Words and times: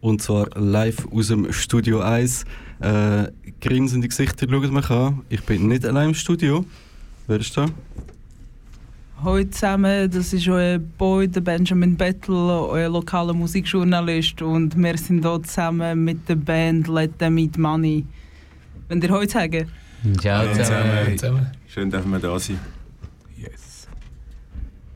Und 0.00 0.20
zwar 0.20 0.48
live 0.56 1.06
aus 1.12 1.28
dem 1.28 1.52
Studio 1.52 2.00
1. 2.00 2.44
Äh, 2.80 3.28
grinsende 3.60 4.08
Gesichter 4.08 4.46
schauen 4.50 4.74
mich 4.74 4.90
an. 4.90 5.22
Ich 5.28 5.42
bin 5.44 5.68
nicht 5.68 5.86
allein 5.86 6.08
im 6.08 6.14
Studio. 6.14 6.64
Wer 7.28 7.38
ist 7.38 7.56
da? 7.56 7.66
Hallo 9.22 9.44
zusammen, 9.44 10.10
das 10.10 10.32
ist 10.32 10.48
euer 10.48 10.80
Boy, 10.80 11.28
der 11.28 11.42
Benjamin 11.42 11.96
Bettel, 11.96 12.34
euer 12.34 12.88
lokaler 12.88 13.32
Musikjournalist. 13.32 14.42
Und 14.42 14.76
wir 14.76 14.98
sind 14.98 15.24
hier 15.24 15.42
zusammen 15.44 16.02
mit 16.02 16.28
der 16.28 16.34
Band 16.34 16.88
Let 16.88 17.20
Them 17.20 17.38
Eat 17.38 17.56
Money. 17.56 18.04
Wenn 18.88 19.00
ihr 19.00 19.10
heute 19.10 19.32
sagen? 19.32 19.68
Ciao 20.20 20.52
zusammen. 20.52 21.46
Schön, 21.68 21.88
dass 21.88 22.04
wir 22.04 22.18
da 22.18 22.36
sind. 22.40 22.58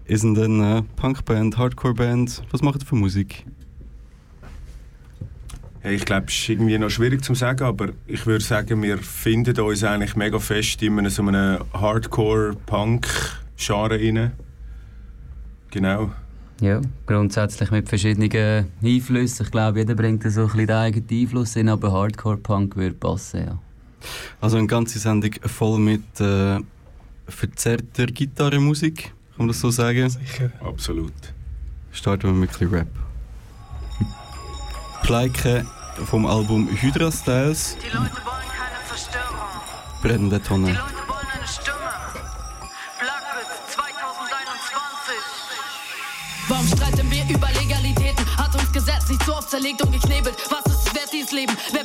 Ist 0.08 0.22
denn 0.22 0.36
eine 0.36 0.84
Punkband, 0.94 1.58
Hardcore-Band? 1.58 2.44
Was 2.52 2.62
macht 2.62 2.80
ihr 2.80 2.86
für 2.86 2.94
Musik? 2.94 3.44
Hey, 5.80 5.96
ich 5.96 6.04
glaube, 6.04 6.26
es 6.28 6.34
ist 6.34 6.48
irgendwie 6.48 6.78
noch 6.78 6.90
schwierig 6.90 7.24
zu 7.24 7.34
sagen, 7.34 7.64
aber 7.64 7.88
ich 8.06 8.24
würde 8.24 8.44
sagen, 8.44 8.80
wir 8.82 8.98
finden 8.98 9.58
uns 9.58 9.82
eigentlich 9.82 10.14
mega 10.14 10.38
fest 10.38 10.80
in 10.82 11.08
so 11.08 11.22
einem 11.22 11.58
Hardcore-Punk-Genre 11.72 13.98
rein. 13.98 14.30
Genau. 15.72 16.12
Ja, 16.60 16.80
grundsätzlich 17.06 17.72
mit 17.72 17.88
verschiedenen 17.88 18.68
Einflüssen. 18.84 19.46
Ich 19.46 19.50
glaube, 19.50 19.80
jeder 19.80 19.96
bringt 19.96 20.22
so 20.22 20.42
ein 20.42 20.46
bisschen 20.46 20.68
den 20.68 20.76
eigenen 20.76 21.08
Einfluss 21.10 21.56
in, 21.56 21.68
aber 21.68 21.90
Hardcore-Punk 21.90 22.76
würde 22.76 22.94
passen, 22.94 23.44
ja. 23.44 23.58
Also 24.40 24.56
eine 24.56 24.68
ganze 24.68 25.00
Sendung 25.00 25.32
voll 25.42 25.80
mit 25.80 26.20
äh, 26.20 26.60
verzerrter 27.26 28.06
Gitarrenmusik. 28.06 29.15
Kann 29.36 29.44
man 29.44 29.48
das 29.48 29.60
so 29.60 29.70
sagen? 29.70 30.08
Sicher. 30.08 30.50
Absolut. 30.64 31.12
Starten 31.92 32.22
wir 32.28 32.32
mit 32.32 32.58
ein 32.58 32.68
Rap. 32.68 32.88
Pleike 35.02 35.66
vom 36.06 36.24
Album 36.24 36.66
Hydra 36.68 37.12
Styles. 37.12 37.76
Die 37.82 37.88
Leute 37.88 37.98
wollen 37.98 38.48
keine 38.48 38.88
Zerstörung. 38.88 39.36
Brennende 40.00 40.42
Tonne. 40.42 40.68
Die 40.68 40.72
Leute 40.72 41.08
wollen 41.08 41.26
eine 41.36 41.46
Stimme. 41.46 41.76
Blackwitz 42.98 43.74
2021. 43.74 45.14
Warum 46.48 46.66
streiten 46.68 47.10
wir 47.10 47.24
über 47.28 47.48
Legalitäten? 47.60 48.38
Hat 48.38 48.54
uns 48.54 48.72
Gesetz 48.72 49.10
nicht 49.10 49.22
so 49.22 49.36
oft 49.36 49.50
zerlegt 49.50 49.82
und 49.82 49.92
geknebelt? 49.92 50.36
Was 50.48 50.72
ist 50.72 50.94
wert 50.94 51.12
dieses 51.12 51.32
Leben? 51.32 51.54
Wer 51.72 51.84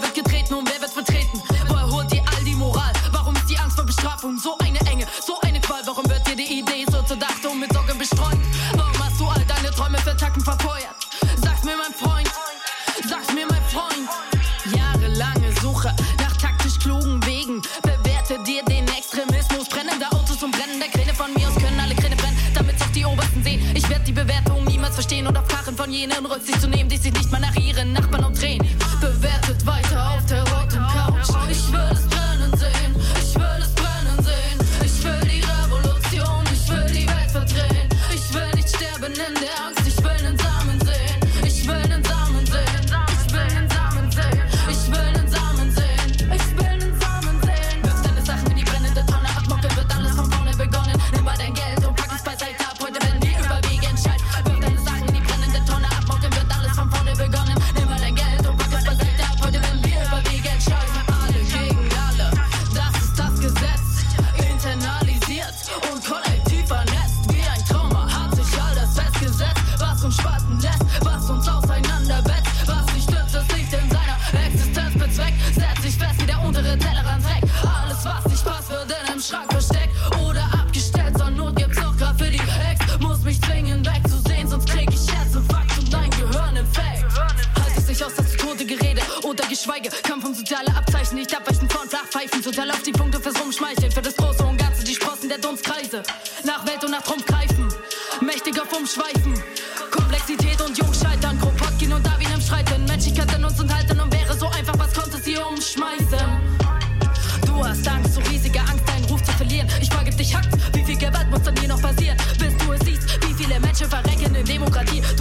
démocratie. 114.61 115.20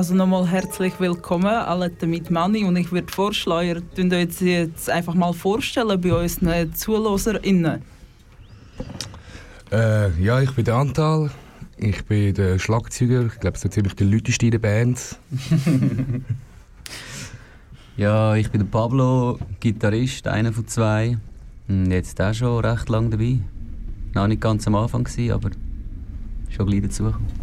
Also 0.00 0.14
nochmal 0.14 0.46
herzlich 0.46 0.98
willkommen 0.98 1.44
alle 1.44 1.92
mit 2.06 2.30
Money 2.30 2.64
und 2.64 2.74
ich 2.76 2.90
würde 2.90 3.12
vorschlagen, 3.12 3.68
ihr 3.68 3.82
könnt 3.94 4.14
euch 4.14 4.40
jetzt 4.40 4.88
einfach 4.88 5.12
mal 5.12 5.34
vorstellen 5.34 6.00
bei 6.00 6.14
unseren 6.14 6.74
ZuhörerInnen. 6.74 7.82
Äh, 9.70 10.10
ja, 10.18 10.40
ich 10.40 10.52
bin 10.52 10.64
der 10.64 10.76
Antal. 10.76 11.30
Ich 11.76 12.02
bin 12.06 12.32
der 12.32 12.58
Schlagzeuger. 12.58 13.26
Ich 13.26 13.40
glaube, 13.40 13.58
so 13.58 13.68
ziemlich 13.68 13.92
der 13.92 14.06
lauteste 14.06 14.46
in 14.46 14.52
der 14.52 14.58
Band. 14.60 15.18
Ja, 17.98 18.34
ich 18.36 18.50
bin 18.50 18.62
der 18.62 18.68
Pablo, 18.68 19.38
Gitarrist, 19.60 20.26
einer 20.26 20.54
von 20.54 20.66
zwei. 20.66 21.18
Und 21.68 21.90
Jetzt 21.90 22.18
auch 22.22 22.32
schon 22.32 22.64
recht 22.64 22.88
lange 22.88 23.10
dabei. 23.10 23.40
Noch 24.14 24.28
nicht 24.28 24.40
ganz 24.40 24.66
am 24.66 24.76
Anfang, 24.76 25.04
gewesen, 25.04 25.32
aber 25.32 25.50
schon 26.48 26.66
gleich 26.66 26.80
dazugekommen. 26.80 27.39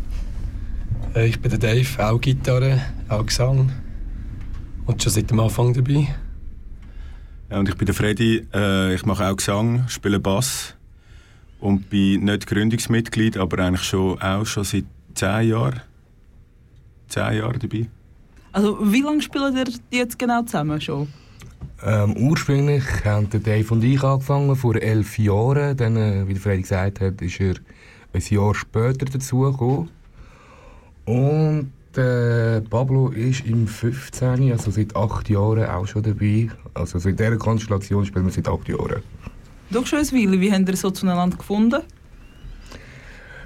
Äh, 1.18 1.28
Ich 1.28 1.40
bin 1.40 1.50
der 1.50 1.60
Dave, 1.60 2.06
auch 2.06 2.22
Gitarre, 2.22 2.80
auch 3.10 3.26
Gesang. 3.26 3.72
Und 4.86 5.02
schon 5.02 5.12
seit 5.12 5.32
dem 5.32 5.40
Anfang 5.40 5.74
dabei. 5.74 6.08
Ja, 7.50 7.60
und 7.60 7.68
ich 7.68 7.76
bin 7.76 7.88
der 7.88 7.96
Freddy, 7.96 8.46
äh, 8.54 8.94
ich 8.94 9.06
mache 9.06 9.26
auch 9.28 9.36
Gesang, 9.36 9.88
spiele 9.88 10.20
Bass 10.20 10.76
und 11.60 11.90
bin 11.90 12.26
nicht 12.26 12.46
Gründungsmitglied, 12.46 13.38
aber 13.38 13.64
eigentlich 13.64 13.84
schon 13.84 14.22
auch 14.22 14.46
schon 14.46 14.64
seit 14.64 14.86
zehn 15.16 15.50
Jahren. 15.50 15.82
Zehn 17.08 17.38
Jahre 17.38 17.58
dabei. 17.58 17.88
Also 18.52 18.78
wie 18.82 19.02
lange 19.02 19.22
spielt 19.22 19.56
ihr 19.56 19.66
die 19.66 19.98
jetzt 19.98 20.20
genau 20.20 20.44
zusammen 20.44 20.80
schon? 20.80 21.08
Ähm, 21.84 22.16
ursprünglich 22.18 22.84
haben 23.06 23.30
der 23.30 23.40
Dave 23.40 23.74
und 23.74 23.84
ich 23.84 24.04
angefangen, 24.04 24.56
vor 24.56 24.76
elf 24.76 25.18
Jahren. 25.18 25.76
Dann, 25.78 25.96
äh, 25.96 26.28
wie 26.28 26.34
der 26.34 26.42
Freddy 26.42 26.62
gesagt 26.62 27.02
hat, 27.02 27.22
ist 27.22 27.40
er 27.40 27.56
ein 28.14 28.22
Jahr 28.30 28.54
später 28.54 29.06
dazugekommen. 29.06 29.90
Und 31.08 31.72
äh, 31.96 32.60
Pablo 32.62 33.10
ist 33.10 33.46
im 33.46 33.66
15, 33.66 34.52
also 34.52 34.72
seit 34.72 34.94
acht 34.96 35.30
Jahren 35.30 35.66
auch 35.66 35.88
schon 35.88 36.04
dabei. 36.04 36.50
Also 36.74 37.00
seit 37.00 37.18
dieser 37.18 37.38
Konstellation 37.38 38.06
spielen 38.06 38.26
wir 38.26 38.32
seit 38.32 38.50
acht 38.50 38.68
Jahren. 38.68 39.02
Doch 39.70 39.86
schon 39.86 40.00
ein 40.00 40.12
Weile. 40.12 40.40
Wie 40.40 40.52
habt 40.52 40.68
ihr 40.68 40.76
so 40.76 40.92
zueinander 40.92 41.38
gefunden? 41.38 41.82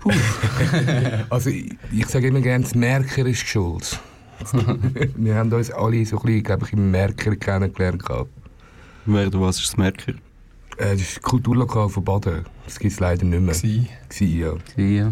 Also 1.29 1.51
ich, 1.51 1.77
ich 1.91 2.07
sage 2.07 2.27
immer 2.27 2.41
gerne, 2.41 2.63
das 2.63 2.73
Merker 2.73 3.23
ist 3.27 3.47
schuld. 3.47 3.99
wir 5.15 5.35
haben 5.35 5.53
uns 5.53 5.69
alle 5.69 6.03
so 6.07 6.17
ein 6.17 6.23
bisschen, 6.23 6.43
glaube 6.43 6.65
ich, 6.65 6.73
im 6.73 6.89
Merker 6.89 7.35
kennengelernt. 7.35 8.03
gehabt. 8.03 8.31
Wer 9.05 9.27
oder 9.27 9.41
was 9.41 9.59
ist 9.59 9.69
das 9.69 9.77
Merker? 9.77 10.13
Äh, 10.77 10.93
das 10.93 11.01
ist 11.01 11.17
das 11.17 11.21
Kulturlokal 11.21 11.87
von 11.89 12.03
Baden. 12.03 12.45
Das 12.65 12.79
gibt 12.79 12.93
es 12.93 12.99
leider 12.99 13.23
nicht 13.25 13.41
mehr. 13.41 13.53
Sie. 13.53 13.87
Gsi, 14.09 14.39
ja. 14.39 14.53
Sie, 14.75 14.97
ja. 14.97 15.11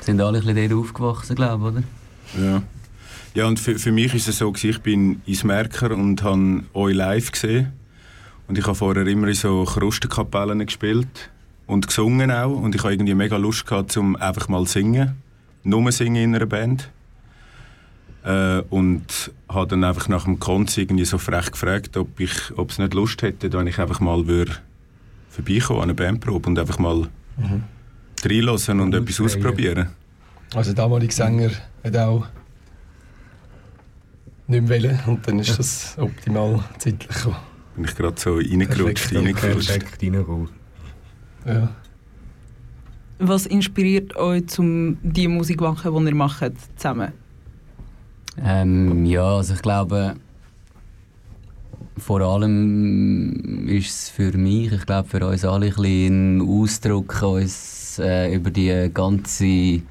Sind 0.00 0.20
alle 0.20 0.38
ein 0.38 0.44
bisschen 0.44 0.68
dort 0.68 0.80
aufgewachsen, 0.80 1.36
glaube 1.36 1.68
ich, 1.68 2.38
oder? 2.40 2.44
Ja. 2.44 2.62
Ja, 3.34 3.46
und 3.46 3.60
für, 3.60 3.78
für 3.78 3.92
mich 3.92 4.14
ist 4.14 4.26
es 4.28 4.38
so, 4.38 4.52
ich 4.54 4.80
bin 4.80 5.20
ins 5.26 5.44
Merker 5.44 5.92
und 5.92 6.22
habe 6.22 6.64
euch 6.74 6.94
live 6.94 7.30
gesehen. 7.30 7.72
Und 8.48 8.56
ich 8.58 8.64
habe 8.64 8.74
vorher 8.74 9.06
immer 9.06 9.28
in 9.28 9.34
so 9.34 9.64
Krustenkapellen 9.64 10.64
gespielt 10.64 11.30
und 11.66 11.86
gesungen 11.86 12.30
auch. 12.30 12.56
Und 12.56 12.74
ich 12.74 12.82
habe 12.82 12.94
irgendwie 12.94 13.14
mega 13.14 13.36
Lust 13.36 13.66
gehabt, 13.66 13.96
um 13.96 14.16
einfach 14.16 14.48
mal 14.48 14.66
singen. 14.66 15.22
Nur 15.62 15.92
singen 15.92 16.16
in 16.16 16.34
einer 16.34 16.46
Band. 16.46 16.90
Äh, 18.24 18.62
und 18.70 19.30
habe 19.48 19.68
dann 19.68 19.84
einfach 19.84 20.08
nach 20.08 20.24
dem 20.24 20.40
Konzert 20.40 20.78
irgendwie 20.78 21.04
so 21.04 21.18
frech 21.18 21.52
gefragt, 21.52 21.96
ob 21.96 22.18
ich 22.18 22.32
ob 22.56 22.70
es 22.70 22.78
nicht 22.78 22.94
Lust 22.94 23.22
hätte, 23.22 23.52
wenn 23.52 23.66
ich 23.66 23.78
einfach 23.78 24.00
mal 24.00 24.26
würde 24.26 24.56
vorbeikommen 25.30 25.80
an 25.80 25.84
eine 25.84 25.94
Bandprobe 25.94 26.48
und 26.48 26.58
einfach 26.58 26.78
mal 26.78 27.08
Mhm. 27.38 27.62
Reinlassen 28.24 28.80
und 28.80 28.94
Und 28.94 29.02
etwas 29.02 29.20
ausprobieren. 29.20 29.88
Also 30.54 30.72
der 30.72 30.84
damalige 30.84 31.12
Sänger 31.12 31.50
hat 31.84 31.96
auch 31.96 32.26
nicht 34.46 34.66
mehr 34.66 34.82
wollen. 34.82 35.00
Und 35.06 35.26
dann 35.28 35.38
ist 35.38 35.58
das 35.58 35.94
optimal 35.98 36.64
zeitlich 36.78 37.08
gekommen. 37.08 37.36
Bin 37.76 37.84
ich 37.84 37.94
gerade 37.94 38.20
so 38.20 38.34
reingerutscht, 38.36 39.14
reingerutscht. 39.14 39.68
Perfekt 39.68 40.02
reingekommen. 40.02 40.48
Ja. 41.46 41.68
Was 43.20 43.46
inspiriert 43.46 44.16
euch, 44.16 44.58
um 44.58 44.98
die 45.02 45.28
Musik 45.28 45.58
zu 45.58 45.64
machen, 45.64 46.04
die 46.04 46.10
ihr 46.10 46.14
macht, 46.14 46.52
zusammen? 46.76 47.12
Ähm, 48.40 49.04
ja, 49.04 49.36
also 49.36 49.54
ich 49.54 49.62
glaube, 49.62 50.14
vor 51.96 52.20
allem 52.20 53.66
ist 53.66 53.88
es 53.88 54.08
für 54.08 54.36
mich, 54.36 54.72
ich 54.72 54.86
glaube 54.86 55.08
für 55.08 55.26
uns 55.26 55.44
alle 55.44 55.66
ein, 55.66 55.72
bisschen 55.72 56.38
ein 56.38 56.40
Ausdruck, 56.42 57.22
uns 57.22 57.77
äh, 57.98 58.34
über 58.34 58.50
die 58.50 58.90
ganze 58.92 59.82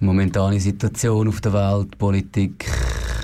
momentane 0.00 0.60
Situation 0.60 1.28
auf 1.28 1.40
der 1.40 1.52
Welt, 1.52 1.96
Politik, 1.98 2.70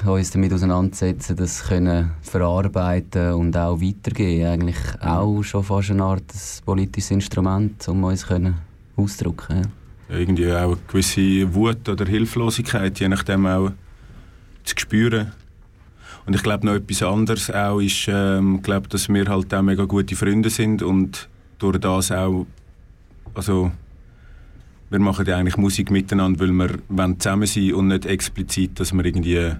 uns 0.06 0.30
damit 0.30 0.52
auseinandersetzen, 0.52 1.36
das 1.36 1.64
können 1.64 2.12
verarbeiten 2.22 3.34
und 3.34 3.56
auch 3.56 3.80
weitergeben. 3.80 4.46
Eigentlich 4.46 4.76
auch 5.00 5.42
schon 5.42 5.62
fast 5.62 5.90
eine 5.90 6.02
Art 6.02 6.24
politisches 6.64 7.10
Instrument, 7.10 7.86
um 7.88 8.04
uns 8.04 8.26
können 8.26 8.54
auszudrücken. 8.96 9.62
Ja. 10.08 10.18
irgendwie 10.18 10.52
auch 10.52 10.72
eine 10.72 10.78
gewisse 10.88 11.54
Wut 11.54 11.88
oder 11.88 12.04
Hilflosigkeit, 12.04 12.98
je 13.00 13.08
nachdem 13.08 13.46
auch 13.46 13.70
zu 14.64 14.74
spüren. 14.76 15.32
Und 16.26 16.34
ich 16.34 16.42
glaube 16.42 16.66
noch 16.66 16.74
etwas 16.74 17.02
anderes 17.02 17.50
auch 17.50 17.80
ist, 17.80 18.06
ähm, 18.08 18.62
glaub, 18.62 18.88
dass 18.88 19.08
wir 19.08 19.24
halt 19.26 19.52
auch 19.52 19.62
mega 19.62 19.84
gute 19.84 20.14
Freunde 20.14 20.50
sind 20.50 20.82
und 20.82 21.28
durch 21.58 21.78
das 21.78 22.12
auch, 22.12 22.46
also 23.34 23.70
wir 24.90 24.98
machen 24.98 25.26
ja 25.26 25.36
eigentlich 25.36 25.56
Musik 25.56 25.90
miteinander, 25.90 26.40
weil 26.40 26.52
wir 26.52 26.78
wollen 26.88 27.18
zusammen 27.18 27.46
sein 27.46 27.72
und 27.72 27.88
nicht 27.88 28.04
explizit, 28.04 28.78
dass 28.78 28.92
wir 28.92 29.04
irgendwie 29.04 29.52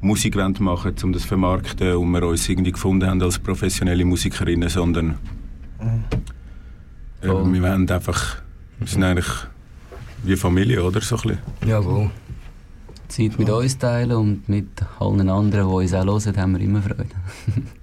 Musik 0.00 0.34
machen 0.60 0.94
um 1.02 1.12
das 1.12 1.22
zu 1.22 1.28
vermarkten 1.28 1.96
und 1.96 2.10
wir 2.12 2.22
uns 2.26 2.48
irgendwie 2.48 2.72
gefunden 2.72 3.06
haben 3.06 3.22
als 3.22 3.38
professionelle 3.38 4.04
Musikerinnen, 4.04 4.70
sondern 4.70 5.18
äh, 7.22 7.28
wir 7.28 7.62
wollen 7.62 7.90
einfach, 7.90 8.36
wir 8.78 8.86
sind 8.86 9.04
eigentlich 9.04 9.28
wie 10.22 10.36
Familie, 10.36 10.82
oder? 10.82 11.00
So 11.00 11.16
ein 11.16 11.22
bisschen. 11.22 11.38
Jawohl. 11.66 12.10
Zeit 13.08 13.38
mit 13.38 13.50
uns 13.50 13.76
teilen 13.76 14.12
und 14.12 14.48
mit 14.48 14.68
allen 14.98 15.28
anderen, 15.28 15.68
die 15.68 15.74
uns 15.74 15.94
auch 15.94 16.06
hören, 16.06 16.36
haben 16.36 16.52
wir 16.52 16.60
immer 16.60 16.80
Freude. 16.80 17.06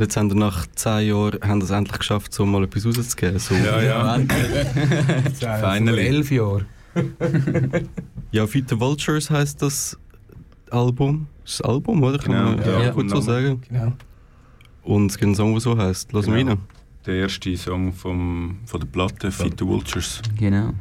Jetzt 0.00 0.16
haben 0.16 0.30
wir 0.30 0.36
nach 0.36 0.66
zehn 0.74 1.08
Jahren 1.08 1.38
haben 1.42 1.60
es 1.60 1.70
endlich 1.70 1.98
geschafft, 1.98 2.32
so 2.32 2.44
mal 2.46 2.64
etwas 2.64 2.86
rauszugeben. 2.86 3.38
So. 3.38 3.54
Ja, 3.54 3.80
ja. 3.82 4.14
Vor 4.14 5.58
Finally. 5.74 6.06
elf 6.06 6.30
Jahren. 6.30 6.66
Ja, 8.32 8.46
Feed 8.46 8.68
the 8.68 8.78
Vultures 8.78 9.28
heisst 9.28 9.60
das 9.60 9.98
Album. 10.70 11.26
Das 11.42 11.52
ist 11.52 11.60
das 11.60 11.68
Album, 11.68 12.00
oder? 12.04 12.18
Kann 12.18 12.32
Genau, 12.32 12.50
man 12.52 12.58
ja. 12.64 12.82
ja, 12.84 12.90
gut 12.92 13.08
so 13.10 13.16
Name. 13.16 13.22
sagen. 13.26 13.60
Genau. 13.68 13.92
Und 14.84 15.06
es 15.10 15.18
gibt 15.18 15.26
einen 15.26 15.34
Song, 15.34 15.50
der 15.52 15.60
so 15.60 15.76
heisst. 15.76 16.12
Lass 16.12 16.26
Genau. 16.26 16.36
mal 16.44 16.50
rein. 16.50 16.58
Der 17.06 17.14
erste 17.16 17.56
Song 17.56 17.92
vom, 17.92 18.58
von 18.66 18.80
der 18.80 18.86
Platte, 18.86 19.32
Feed 19.32 19.58
the 19.58 19.66
Vultures. 19.66 20.22
Genau. 20.38 20.74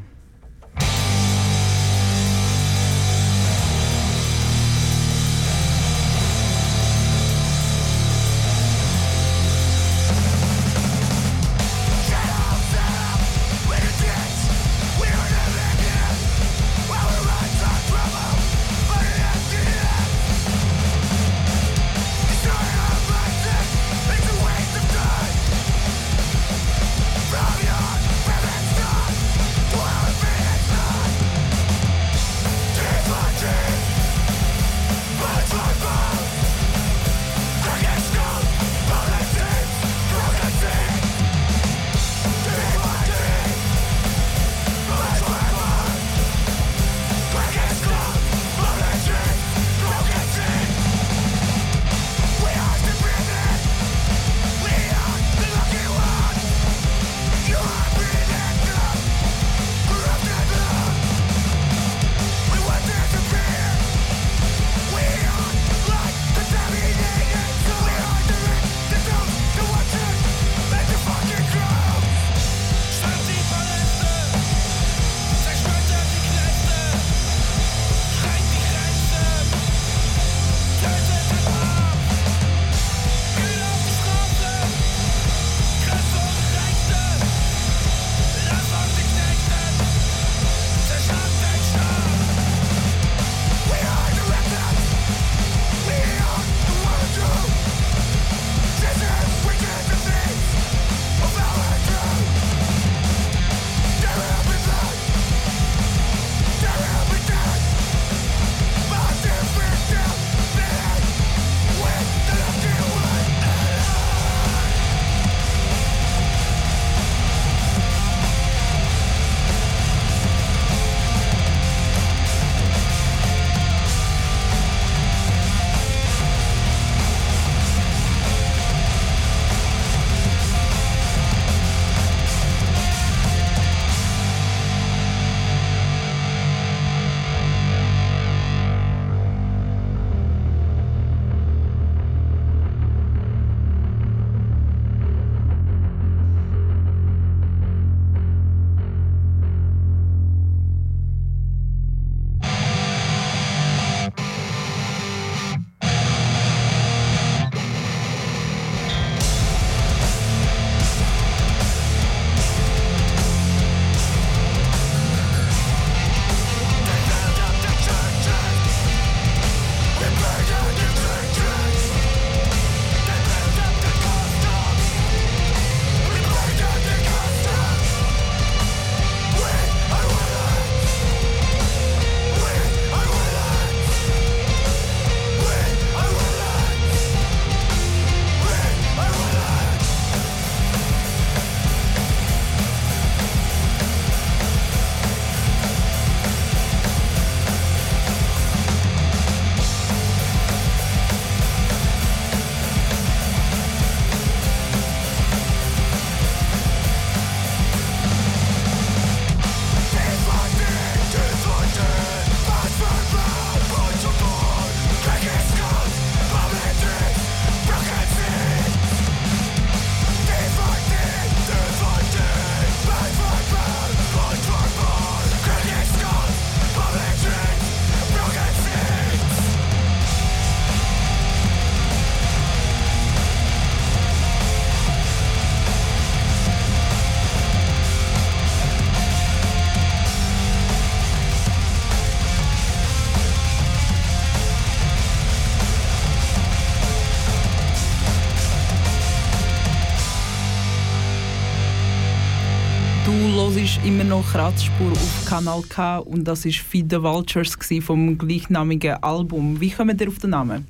Noch 254.19 254.31
Kratzspur 254.31 254.91
auf 254.91 255.25
Kanal 255.25 255.61
K 255.69 255.99
und 255.99 256.25
das 256.25 256.43
war 256.43 256.51
Feed 256.51 256.89
the 256.89 257.01
Vultures 257.01 257.57
vom 257.81 258.17
gleichnamigen 258.17 259.01
Album. 259.01 259.61
Wie 259.61 259.69
kommen 259.69 259.97
ihr 259.97 260.07
auf 260.09 260.17
den 260.17 260.31
Namen? 260.31 260.67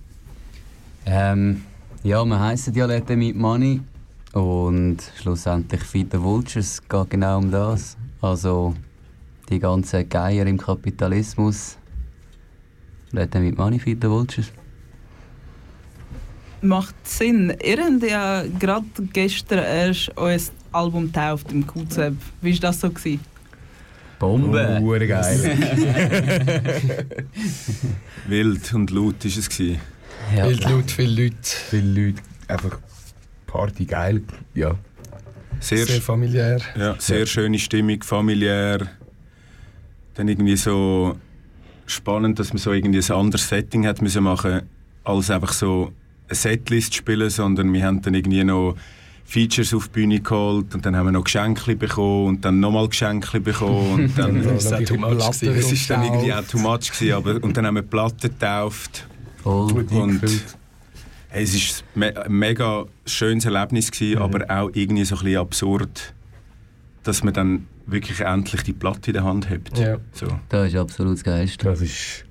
Ähm, 1.05 1.63
ja, 2.03 2.23
wir 2.25 2.39
heissen 2.39 2.75
ja 2.75 2.85
Let 2.85 3.07
Them 3.07 3.21
Eat 3.21 3.35
Money 3.35 3.81
und 4.33 4.97
schlussendlich 5.19 5.81
Feed 5.81 6.11
the 6.11 6.21
Vultures 6.21 6.79
geht 6.87 7.09
genau 7.09 7.39
um 7.39 7.49
das. 7.49 7.97
Also 8.21 8.75
die 9.49 9.57
ganzen 9.57 10.07
Geier 10.07 10.45
im 10.45 10.57
Kapitalismus. 10.57 11.77
Let 13.11 13.31
Them 13.31 13.45
Eat 13.45 13.57
Money, 13.57 13.79
Feed 13.79 13.99
the 14.03 14.09
Vultures. 14.09 14.51
Macht 16.61 16.95
Sinn. 17.03 17.53
Ihr 17.63 17.83
habt 17.83 18.03
ja 18.03 18.43
gerade 18.59 18.85
gestern 19.11 19.63
erst 19.63 20.11
euer 20.17 20.39
Album 20.71 21.07
getauft 21.07 21.51
im 21.51 21.65
QZEB. 21.65 22.15
Wie 22.41 22.53
war 22.53 22.59
das 22.59 22.81
so? 22.81 22.89
Gewesen? 22.89 23.28
Bombe! 24.19 24.79
Oh, 24.81 24.89
geil. 24.99 25.39
Wild 28.27 28.73
und 28.73 28.91
laut 28.91 29.23
war 29.23 29.25
es. 29.25 29.49
Gewesen. 29.49 29.79
Ja. 30.35 30.47
Viel 30.47 30.61
laut, 30.61 30.91
viele 30.91 31.23
Leute. 31.23 31.35
Viele 31.69 32.05
Leute, 32.07 32.21
einfach 32.47 32.79
Party 33.47 33.85
geil. 33.85 34.21
Ja. 34.53 34.75
Sehr, 35.61 35.85
Sehr 35.85 36.01
familiär. 36.01 36.59
ja, 36.77 36.95
sehr 36.99 37.25
schöne 37.25 37.59
Stimmung, 37.59 38.01
familiär. 38.03 38.87
Dann 40.13 40.27
irgendwie 40.27 40.55
so 40.55 41.17
spannend, 41.85 42.39
dass 42.39 42.53
man 42.53 42.59
so 42.59 42.71
irgendwie 42.71 42.99
ein 42.99 43.11
anderes 43.17 43.49
Setting 43.49 43.85
hat 43.85 44.01
müssen 44.01 44.23
machen, 44.23 44.61
als 45.03 45.29
einfach 45.31 45.51
so 45.51 45.91
eine 46.27 46.35
Setlist 46.35 46.95
spielen, 46.95 47.29
sondern 47.29 47.73
wir 47.73 47.83
haben 47.83 48.01
dann 48.01 48.13
irgendwie 48.13 48.43
noch 48.43 48.75
Features 49.29 49.75
auf 49.75 49.89
die 49.89 49.91
Bühne 49.91 50.19
geholt 50.21 50.73
und 50.73 50.83
dann 50.83 50.95
haben 50.95 51.05
wir 51.05 51.11
noch 51.11 51.23
Geschenke 51.23 51.75
bekommen 51.75 52.25
und 52.29 52.45
dann 52.45 52.59
nochmal 52.59 52.89
Geschenke 52.89 53.39
bekommen 53.39 53.91
und 54.05 54.17
dann 54.17 54.43
Ja, 54.43 54.53
das 54.53 54.71
war 54.71 54.81
too 54.83 54.97
much 54.97 55.41
es 55.43 55.71
ist 55.71 55.87
dann 55.87 56.03
irgendwie 56.03 56.33
auch 56.33 56.43
too 56.43 56.57
much 56.57 56.91
gewesen, 56.91 57.13
aber 57.13 57.43
und 57.43 57.55
dann 57.55 57.67
haben 57.67 57.75
wir 57.75 57.83
Platten 57.83 58.21
getauft. 58.21 59.07
Gut 59.43 59.91
und 59.91 60.21
hey, 61.27 61.43
es 61.43 61.53
ist 61.53 61.83
me 61.93 62.11
ein 62.25 62.31
mega 62.31 62.85
schönes 63.05 63.45
Erlebnis 63.45 63.91
gewesen, 63.91 64.19
aber 64.19 64.49
auch 64.49 64.71
irgendwie 64.73 65.05
so 65.05 65.15
ein 65.17 65.23
bisschen 65.23 65.41
absurd, 65.41 66.15
dass 67.03 67.23
man 67.23 67.35
dann 67.35 67.67
wirklich 67.85 68.21
endlich 68.21 68.63
die 68.63 68.73
Platte 68.73 69.11
in 69.11 69.13
der 69.13 69.25
Hand 69.25 69.47
hat. 69.47 69.77
Ja. 69.77 69.97
So. 70.11 70.25
Das 70.49 70.69
ist 70.69 70.75
absolut 70.75 71.17
das 71.17 71.23
Geilste. 71.23 71.65
Das 71.65 71.81
ist 71.81 72.25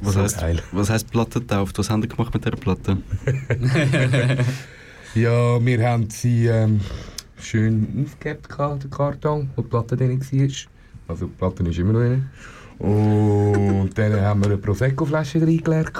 Was, 0.00 0.14
so 0.14 0.40
geil. 0.40 0.62
was 0.70 0.88
heisst 0.88 1.10
Platte 1.10 1.40
getauft? 1.40 1.76
Was 1.80 1.90
habt 1.90 2.04
ihr 2.04 2.08
gemacht 2.08 2.32
mit 2.32 2.44
dieser 2.44 2.56
Platte? 2.56 2.98
Ja, 5.14 5.62
wir 5.62 5.86
haben 5.86 6.08
sie 6.08 6.46
ähm, 6.46 6.80
schön 7.38 8.02
aufgehebt, 8.02 8.48
gehabt, 8.48 8.84
den 8.84 8.90
Karton, 8.90 9.50
wo 9.54 9.60
die 9.60 9.68
Platte 9.68 9.94
drin 9.94 10.18
war. 10.18 10.48
Also 11.08 11.26
die 11.26 11.32
Platte 11.32 11.62
ist 11.64 11.78
immer 11.78 11.92
noch 11.92 12.00
drin. 12.00 12.30
Und 12.78 13.90
dann 13.94 14.18
haben 14.22 14.40
wir 14.40 14.46
eine 14.46 14.56
Prosecco-Flasche 14.56 15.42
reingeleert. 15.42 15.92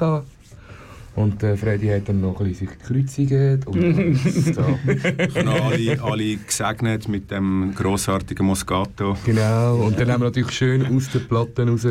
Und 1.15 1.43
äh, 1.43 1.59
Freddy 1.59 1.89
hat 1.89 2.09
dann 2.09 2.23
noch 2.23 2.41
ein 2.41 2.49
bisschen 2.49 2.69
sich 2.69 2.79
gekreuzigt. 2.79 3.67
Und 3.67 4.57
noch 5.45 5.65
alle, 5.67 6.03
alle 6.03 6.37
gesegnet 6.37 7.07
mit 7.07 7.31
dem 7.31 7.75
grossartigen 7.75 8.47
Moscato. 8.47 9.19
Genau. 9.27 9.77
Und 9.77 10.01
dann 10.01 10.11
haben 10.11 10.23
wir 10.23 10.29
natürlich 10.29 10.53
schön 10.53 10.87
aus 10.87 11.11
den 11.11 11.29
Platten 11.29 11.69
raus 11.69 11.87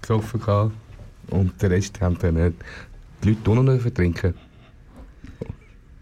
gesoffen. 0.00 0.72
Und 1.28 1.60
den 1.60 1.70
Rest 1.70 2.00
haben 2.00 2.16
dann 2.18 2.36
äh, 2.38 2.52
die 3.22 3.28
Leute 3.28 3.50
auch 3.50 3.54
noch 3.56 3.64
dürfen 3.64 3.92
trinken. 3.92 4.47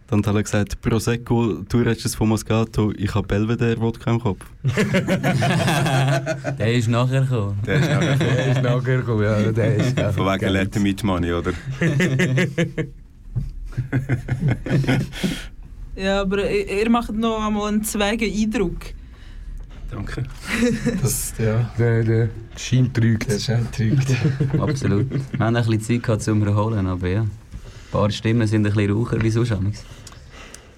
Dann 0.09 0.25
hat 0.25 0.35
er 0.35 0.43
gesagt, 0.43 0.81
Prosecco, 0.81 1.63
du 1.69 1.79
redest 1.79 2.07
es 2.07 2.15
von 2.15 2.29
Moscato, 2.29 2.93
ich 2.97 3.13
habe 3.15 3.27
Belvedere 3.27 3.81
Wodka 3.81 4.13
im 4.13 4.21
Kopf. 4.21 4.45
Der 6.59 6.75
ist 6.75 6.89
nachher 6.89 7.23
gekommen. 7.23 7.59
Der 7.67 7.81
ist 7.81 7.89
nachher 7.91 8.17
Der 8.17 8.47
ist 8.53 8.63
nachher 8.63 8.97
gekommen, 8.99 9.23
ja. 9.25 9.51
Der 9.53 9.77
ist 9.77 9.99
von 9.99 10.27
wegen 10.27 10.49
Let 10.51 10.79
mit 10.81 11.03
Money, 11.03 11.33
oder? 11.33 11.53
Ja, 15.97 16.21
aber 16.21 16.51
ihr, 16.51 16.91
macht 16.91 17.13
noch 17.15 17.43
einmal 17.45 17.69
einen 17.69 17.83
zweigen 17.83 18.31
Eindruck. 18.31 18.77
Danke. 19.91 20.25
Das, 21.03 21.33
ja, 21.39 21.71
Der, 21.79 22.05
der 22.05 22.29
Schein 22.57 22.93
trügt. 22.93 23.29
der 23.49 23.59
auch 23.59 23.71
trügt. 23.71 24.15
Absolut. 24.61 25.11
Wir 25.11 25.39
haben 25.39 25.57
ein 25.57 25.65
bisschen 25.65 25.81
Zeit 25.81 26.03
gehabt, 26.03 26.23
zum 26.23 26.47
Erholen, 26.47 26.87
aber 26.87 27.09
ja. 27.09 27.27
Ein 27.97 28.03
paar 28.03 28.11
Stimmen 28.11 28.47
sind 28.47 28.67
ein 28.67 28.75
bisschen 28.75 28.93
raucher 28.93 29.23
wie 29.23 29.31
sonst. 29.31 29.57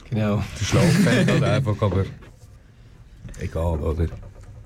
Genau. 0.09 0.41
Der 0.59 0.65
Schlaf 0.65 0.85
fehlt 0.85 1.29
halt 1.29 1.43
einfach, 1.43 1.83
aber 1.83 2.05
egal, 3.41 3.81
oder? 3.81 4.07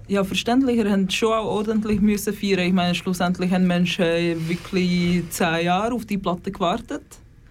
Ja, 0.07 0.23
verständlich, 0.23 0.77
ihr 0.77 0.91
habt 0.91 1.13
schon 1.15 1.33
auch 1.33 1.47
ordentlich 1.47 2.03
müssen 2.03 2.35
feiern. 2.35 2.61
Ich 2.61 2.75
meine, 2.75 2.95
schlussendlich 2.95 3.51
haben 3.51 3.67
Menschen 3.67 4.05
wirklich 4.49 5.23
zehn 5.31 5.65
Jahre 5.65 5.95
auf 5.95 6.05
die 6.05 6.19
Platte 6.19 6.53
gewartet. 6.53 7.03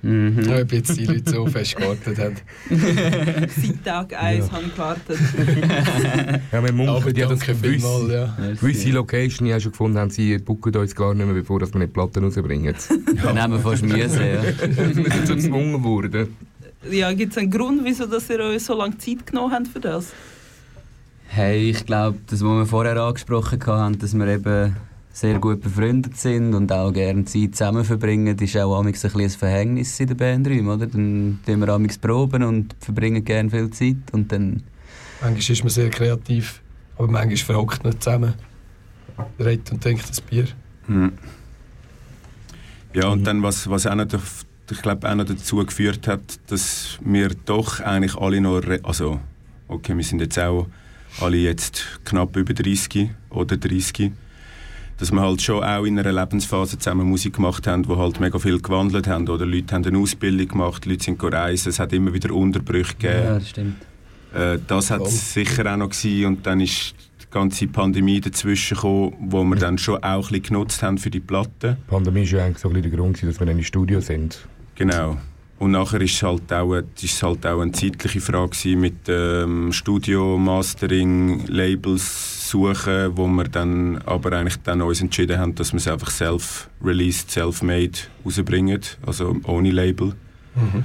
Mhm. 0.04 0.42
Ja, 0.50 0.62
ob 0.62 0.72
jetzt 0.72 0.98
die 0.98 1.06
Leute 1.06 1.30
so 1.30 1.46
fest 1.46 1.76
gewartet 1.76 2.18
haben. 2.18 2.36
Seit 3.56 3.86
Tag 3.86 4.14
1 4.20 4.48
Ja. 4.48 4.52
habe 4.52 4.64
ich 4.66 4.74
gewartet. 4.74 5.18
Ja, 6.52 6.64
wir 6.64 6.72
munkeln, 6.74 6.98
Aber 6.98 7.14
die 7.14 7.24
haben 7.24 7.30
das 7.30 7.40
danke 7.40 7.56
vielmals, 7.56 8.02
gewisse, 8.02 8.14
ja. 8.14 8.54
gewisse 8.60 8.90
Location 8.90 9.48
ja 9.48 9.60
schon 9.60 9.72
gefunden 9.72 9.98
haben, 10.00 10.10
sie 10.10 10.38
bucken 10.40 10.76
uns 10.76 10.96
gar 10.96 11.14
nicht 11.14 11.26
mehr, 11.26 11.36
bevor 11.36 11.60
dass 11.60 11.72
wir 11.74 11.80
nicht 11.80 11.94
Platten 11.94 12.24
rausbringen. 12.24 12.76
Dann 13.24 13.42
haben 13.42 13.54
wir 13.54 13.60
fast 13.60 13.84
müssen, 13.84 14.22
ja. 14.22 14.44
wir 14.44 14.94
sind 14.94 15.28
so 15.28 15.36
gezwungen 15.36 15.84
worden. 15.84 16.36
Ja, 16.90 17.14
gibt 17.14 17.34
es 17.34 17.38
einen 17.38 17.52
Grund, 17.52 17.82
wieso 17.84 18.08
dass 18.08 18.30
ihr 18.30 18.40
euch 18.40 18.64
so 18.64 18.76
lange 18.76 18.98
Zeit 18.98 19.26
genommen 19.28 19.54
habt 19.54 19.68
für 19.68 19.80
das? 19.80 20.14
Hey, 21.28 21.70
ich 21.70 21.86
glaube, 21.86 22.18
das, 22.28 22.42
was 22.42 22.50
wir 22.50 22.66
vorher 22.66 22.98
angesprochen 22.98 23.60
haben, 23.68 24.00
dass 24.00 24.14
wir 24.14 24.28
eben 24.28 24.76
sehr 25.14 25.40
gut 25.40 25.62
befreundet 25.62 26.18
sind 26.18 26.54
und 26.54 26.72
auch 26.72 26.92
gerne 26.92 27.26
Zeit 27.26 27.56
zusammen 27.56 27.84
verbringen, 27.84 28.38
ist 28.38 28.58
auch 28.58 28.80
amigs 28.80 29.04
ein, 29.04 29.12
bisschen 29.12 29.26
ein 29.26 29.30
Verhängnis 29.30 30.00
in 30.00 30.08
der 30.08 30.16
Bandräumen, 30.16 30.70
oder? 30.70 30.88
Dann 30.88 31.40
tun 31.46 31.60
wir 31.60 31.70
amigs 31.70 31.98
proben 31.98 32.44
und 32.44 32.76
verbringen 32.80 33.24
gerne 33.24 33.50
viel 33.50 33.70
Zeit 33.72 34.12
und 34.14 34.32
dann... 34.32 34.64
Manchmal 35.22 35.52
ist 35.52 35.64
man 35.64 35.70
sehr 35.70 35.90
kreativ, 35.90 36.62
aber 36.98 37.08
manchmal 37.08 37.38
verhockt 37.38 37.84
man 37.84 38.00
zusammen. 38.00 38.34
Redet 39.40 39.72
und 39.72 39.84
trinkt 39.84 40.06
ein 40.06 40.24
Bier. 40.30 40.48
Hm. 40.88 41.12
Ja, 42.94 43.08
und 43.10 43.24
dann, 43.26 43.44
was, 43.44 43.70
was 43.70 43.86
auch 43.86 43.96
noch, 43.96 44.08
ich 44.72 44.82
glaube, 44.82 45.10
auch 45.10 45.16
noch 45.16 45.26
dazu 45.26 45.58
geführt 45.58 46.08
hat, 46.08 46.22
dass 46.48 46.98
wir 47.04 47.30
doch 47.46 47.82
eigentlich 47.82 48.16
alle 48.16 48.42
noch, 48.42 48.60
re- 48.60 48.80
also, 48.84 49.20
okay, 49.68 49.96
wir 49.96 50.04
sind 50.04 50.22
jetzt 50.22 50.40
auch 50.40 50.68
alle 51.20 51.38
jetzt 51.38 52.00
knapp 52.06 52.36
über 52.36 52.54
30 52.54 53.12
oder 53.30 53.58
30, 53.58 54.12
dass 55.02 55.12
wir 55.12 55.20
halt 55.20 55.42
schon 55.42 55.64
auch 55.64 55.84
in 55.84 55.98
einer 55.98 56.14
Lebensphase 56.14 56.78
zusammen 56.78 57.08
Musik 57.08 57.38
gemacht 57.38 57.66
haben, 57.66 57.88
wo 57.88 57.98
halt 57.98 58.20
mega 58.20 58.38
viel 58.38 58.62
gewandelt 58.62 59.08
haben, 59.08 59.28
oder 59.28 59.48
Leute 59.48 59.74
haben 59.74 59.84
eine 59.84 59.98
Ausbildung 59.98 60.48
gemacht, 60.48 60.86
Leute 60.86 61.04
sind 61.04 61.22
reisen, 61.24 61.70
es 61.70 61.80
hat 61.80 61.92
immer 61.92 62.14
wieder 62.14 62.32
Unterbrüche 62.32 62.94
gegeben. 62.94 63.24
Ja, 63.26 63.34
das 63.34 63.50
stimmt. 63.50 63.76
Äh, 64.36 64.60
das 64.68 64.92
hat 64.92 65.02
es 65.02 65.34
sicher 65.34 65.74
auch 65.74 65.78
noch 65.78 65.90
gewesen. 65.90 66.26
und 66.28 66.46
dann 66.46 66.60
ist 66.60 66.94
die 67.20 67.26
ganze 67.32 67.66
Pandemie 67.66 68.22
dazwischen 68.22 68.76
gekommen, 68.76 69.14
wo 69.22 69.44
wir 69.44 69.56
dann 69.56 69.80
schon 69.80 70.04
auch 70.04 70.04
ein 70.04 70.22
bisschen 70.22 70.44
genutzt 70.44 70.84
haben 70.84 71.00
für 71.00 71.10
die 71.10 71.20
Platten. 71.20 71.78
Die 71.82 71.90
Pandemie 71.90 72.32
war 72.32 72.40
ja 72.40 72.46
eigentlich 72.46 72.60
so 72.60 72.70
ein 72.70 72.76
bisschen 72.76 72.92
der 72.92 73.00
Grund, 73.00 73.24
dass 73.24 73.40
wir 73.40 73.48
dann 73.48 73.58
im 73.58 73.64
Studio 73.64 74.02
sind. 74.02 74.48
Genau. 74.76 75.18
Und 75.62 75.72
nachher 75.72 76.02
ist 76.02 76.14
es 76.16 76.24
halt 76.24 76.52
auch, 76.52 76.74
eine- 76.74 76.88
ist 76.96 77.14
es 77.14 77.22
halt 77.22 77.46
auch 77.46 77.62
eine 77.62 77.72
zeitliche 77.72 78.20
Frage 78.20 78.76
mit 78.76 78.96
ähm, 79.08 79.72
Studio, 79.72 80.36
Mastering, 80.40 81.46
Labels 81.46 82.50
suchen, 82.50 83.16
wo 83.16 83.28
wir 83.28 83.44
dann 83.44 84.00
aber 84.08 84.34
eigentlich 84.34 84.58
dann 84.64 84.82
uns 84.82 85.02
entschieden 85.02 85.38
haben, 85.38 85.54
dass 85.54 85.72
wir 85.72 85.78
es 85.78 85.88
einfach 85.88 86.10
self-released, 86.10 87.30
self-made 87.30 87.92
rausbringen, 88.26 88.82
also 89.06 89.36
ohne 89.44 89.70
Label. 89.70 90.14
Mhm. 90.56 90.84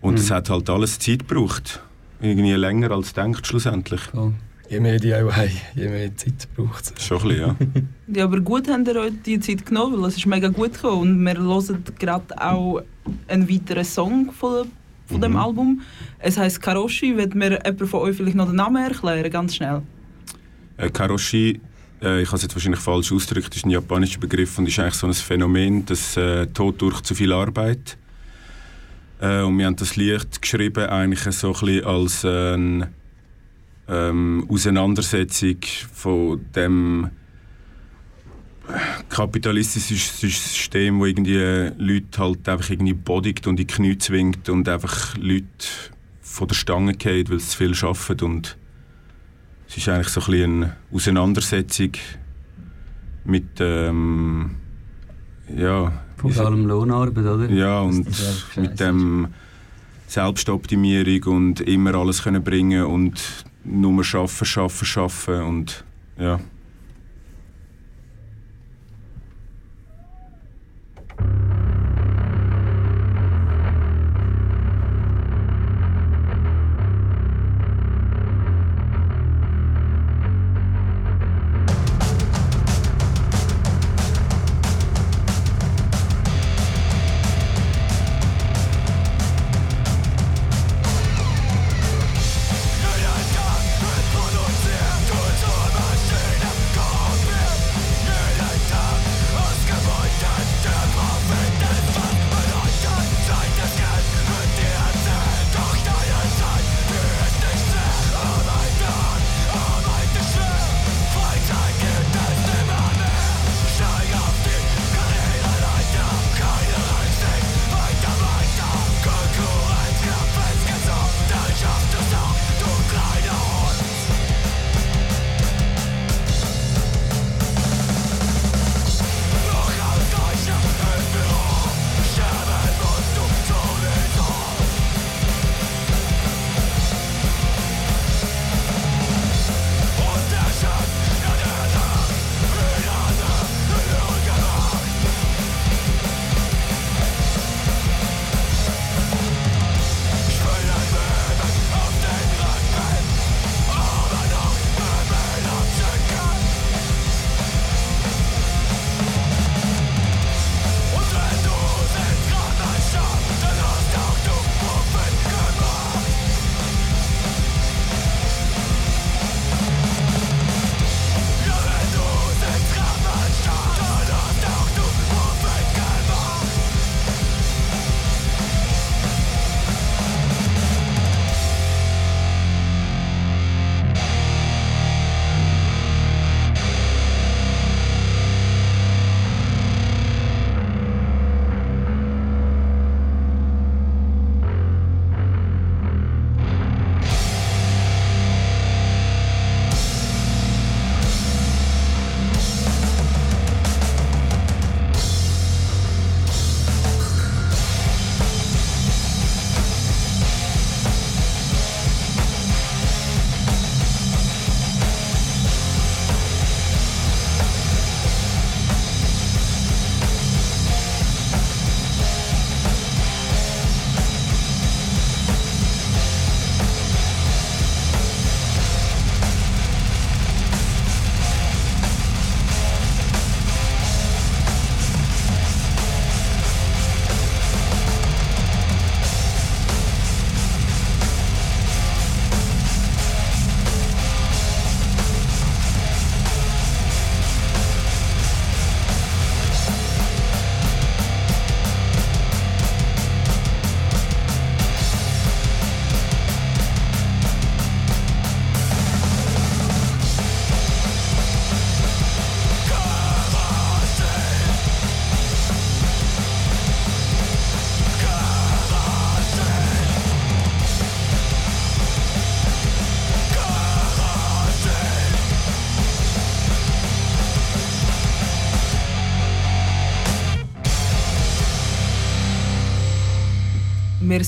Und 0.00 0.18
es 0.18 0.30
Mhm. 0.30 0.34
hat 0.34 0.50
halt 0.50 0.68
alles 0.68 0.98
Zeit 0.98 1.28
gebraucht. 1.28 1.80
Irgendwie 2.20 2.52
länger 2.54 2.90
als 2.90 3.12
denkt 3.12 3.46
schlussendlich. 3.46 4.00
Voll. 4.00 4.34
Je 4.68 4.78
mehr 4.80 4.98
die 4.98 5.14
auch 5.14 5.32
haben, 5.32 5.50
je 5.74 5.88
mehr 5.88 6.14
Zeit 6.16 6.48
braucht 6.56 6.92
es. 6.96 7.04
Schon 7.04 7.22
ein 7.22 7.28
bisschen, 7.28 7.82
ja. 8.06 8.18
Ja, 8.20 8.24
aber 8.24 8.40
gut 8.40 8.68
habt 8.68 8.86
ihr 8.88 8.96
euch 8.96 9.12
die 9.26 9.40
Zeit 9.40 9.64
genommen, 9.66 10.00
weil 10.00 10.08
es 10.08 10.16
ist 10.16 10.26
mega 10.26 10.48
gut 10.48 10.74
gekommen. 10.74 11.00
Und 11.02 11.24
wir 11.24 11.38
hören 11.38 11.84
gerade 11.98 12.40
auch 12.40 12.82
einen 13.28 13.48
weiteren 13.48 13.84
Song 13.84 14.32
von, 14.32 14.68
von 15.06 15.20
dem 15.20 15.32
Mhm. 15.32 15.38
Album. 15.38 15.80
Es 16.18 16.36
heisst 16.36 16.60
Karoshi. 16.60 17.16
Wird 17.16 17.34
mir 17.34 17.58
jemand 17.64 17.88
von 17.88 18.00
euch 18.00 18.16
vielleicht 18.16 18.36
noch 18.36 18.46
den 18.46 18.56
Namen 18.56 18.82
erklären, 18.82 19.30
ganz 19.30 19.56
schnell? 19.56 19.82
Äh, 20.76 20.90
Karoshi, 20.90 21.60
äh, 22.02 22.22
ich 22.22 22.28
habe 22.28 22.36
es 22.36 22.42
jetzt 22.42 22.54
wahrscheinlich 22.54 22.80
falsch 22.80 23.12
ausgedrückt, 23.12 23.54
ist 23.54 23.66
ein 23.66 23.70
japanischer 23.70 24.20
Begriff 24.20 24.58
und 24.58 24.66
ist 24.66 24.78
eigentlich 24.78 24.94
so 24.94 25.06
ein 25.06 25.14
Phänomen, 25.14 25.84
das 25.86 26.16
äh, 26.16 26.46
Tod 26.46 26.80
durch 26.80 27.00
zu 27.02 27.14
viel 27.14 27.32
Arbeit. 27.32 27.96
Äh, 29.20 29.42
und 29.42 29.58
wir 29.58 29.66
haben 29.66 29.76
das 29.76 29.96
Lied 29.96 30.40
geschrieben 30.40 30.86
eigentlich 30.88 31.20
so 31.34 31.48
ein 31.48 31.52
bisschen 31.52 31.84
als 31.84 32.24
eine 32.24 32.88
ähm, 33.88 34.46
Auseinandersetzung 34.48 35.56
von 35.92 36.40
dem 36.54 37.10
kapitalistischen 39.08 39.96
System, 39.96 41.00
wo 41.00 41.06
irgendwie 41.06 41.70
Leute 41.78 42.18
halt 42.18 42.48
einfach 42.48 42.70
irgendwie 42.70 42.94
bodigt 42.94 43.46
und 43.46 43.60
in 43.60 43.66
die 43.66 43.74
Knie 43.74 43.98
zwingt 43.98 44.48
und 44.48 44.68
einfach 44.68 45.16
Leute 45.16 45.46
von 46.20 46.48
der 46.48 46.54
Stange 46.54 46.94
geht, 46.94 47.30
weil 47.30 47.40
sie 47.40 47.48
zu 47.48 47.56
viel 47.58 47.74
arbeiten 47.84 48.24
und 48.24 48.56
es 49.68 49.76
ist 49.76 49.88
eigentlich 49.88 50.08
so 50.08 50.20
ein 50.20 50.26
bisschen 50.26 50.62
eine 50.62 50.76
Auseinandersetzung 50.92 51.92
mit 53.24 53.60
ähm, 53.60 54.56
ja, 55.56 55.92
Vor 56.16 56.46
allem 56.46 56.66
Lohnarbeit, 56.66 57.24
oder? 57.24 57.50
ja 57.50 57.80
und 57.80 58.08
mit 58.56 58.80
dem 58.80 59.28
Selbstoptimierung 60.06 61.36
und 61.36 61.60
immer 61.60 61.94
alles 61.94 62.22
können 62.24 62.42
bringen 62.42 62.84
und 62.84 63.44
nur 63.64 64.02
schaffen, 64.02 64.44
schaffen, 64.44 64.84
schaffen 64.84 65.42
und 65.42 65.84
ja. 66.18 66.40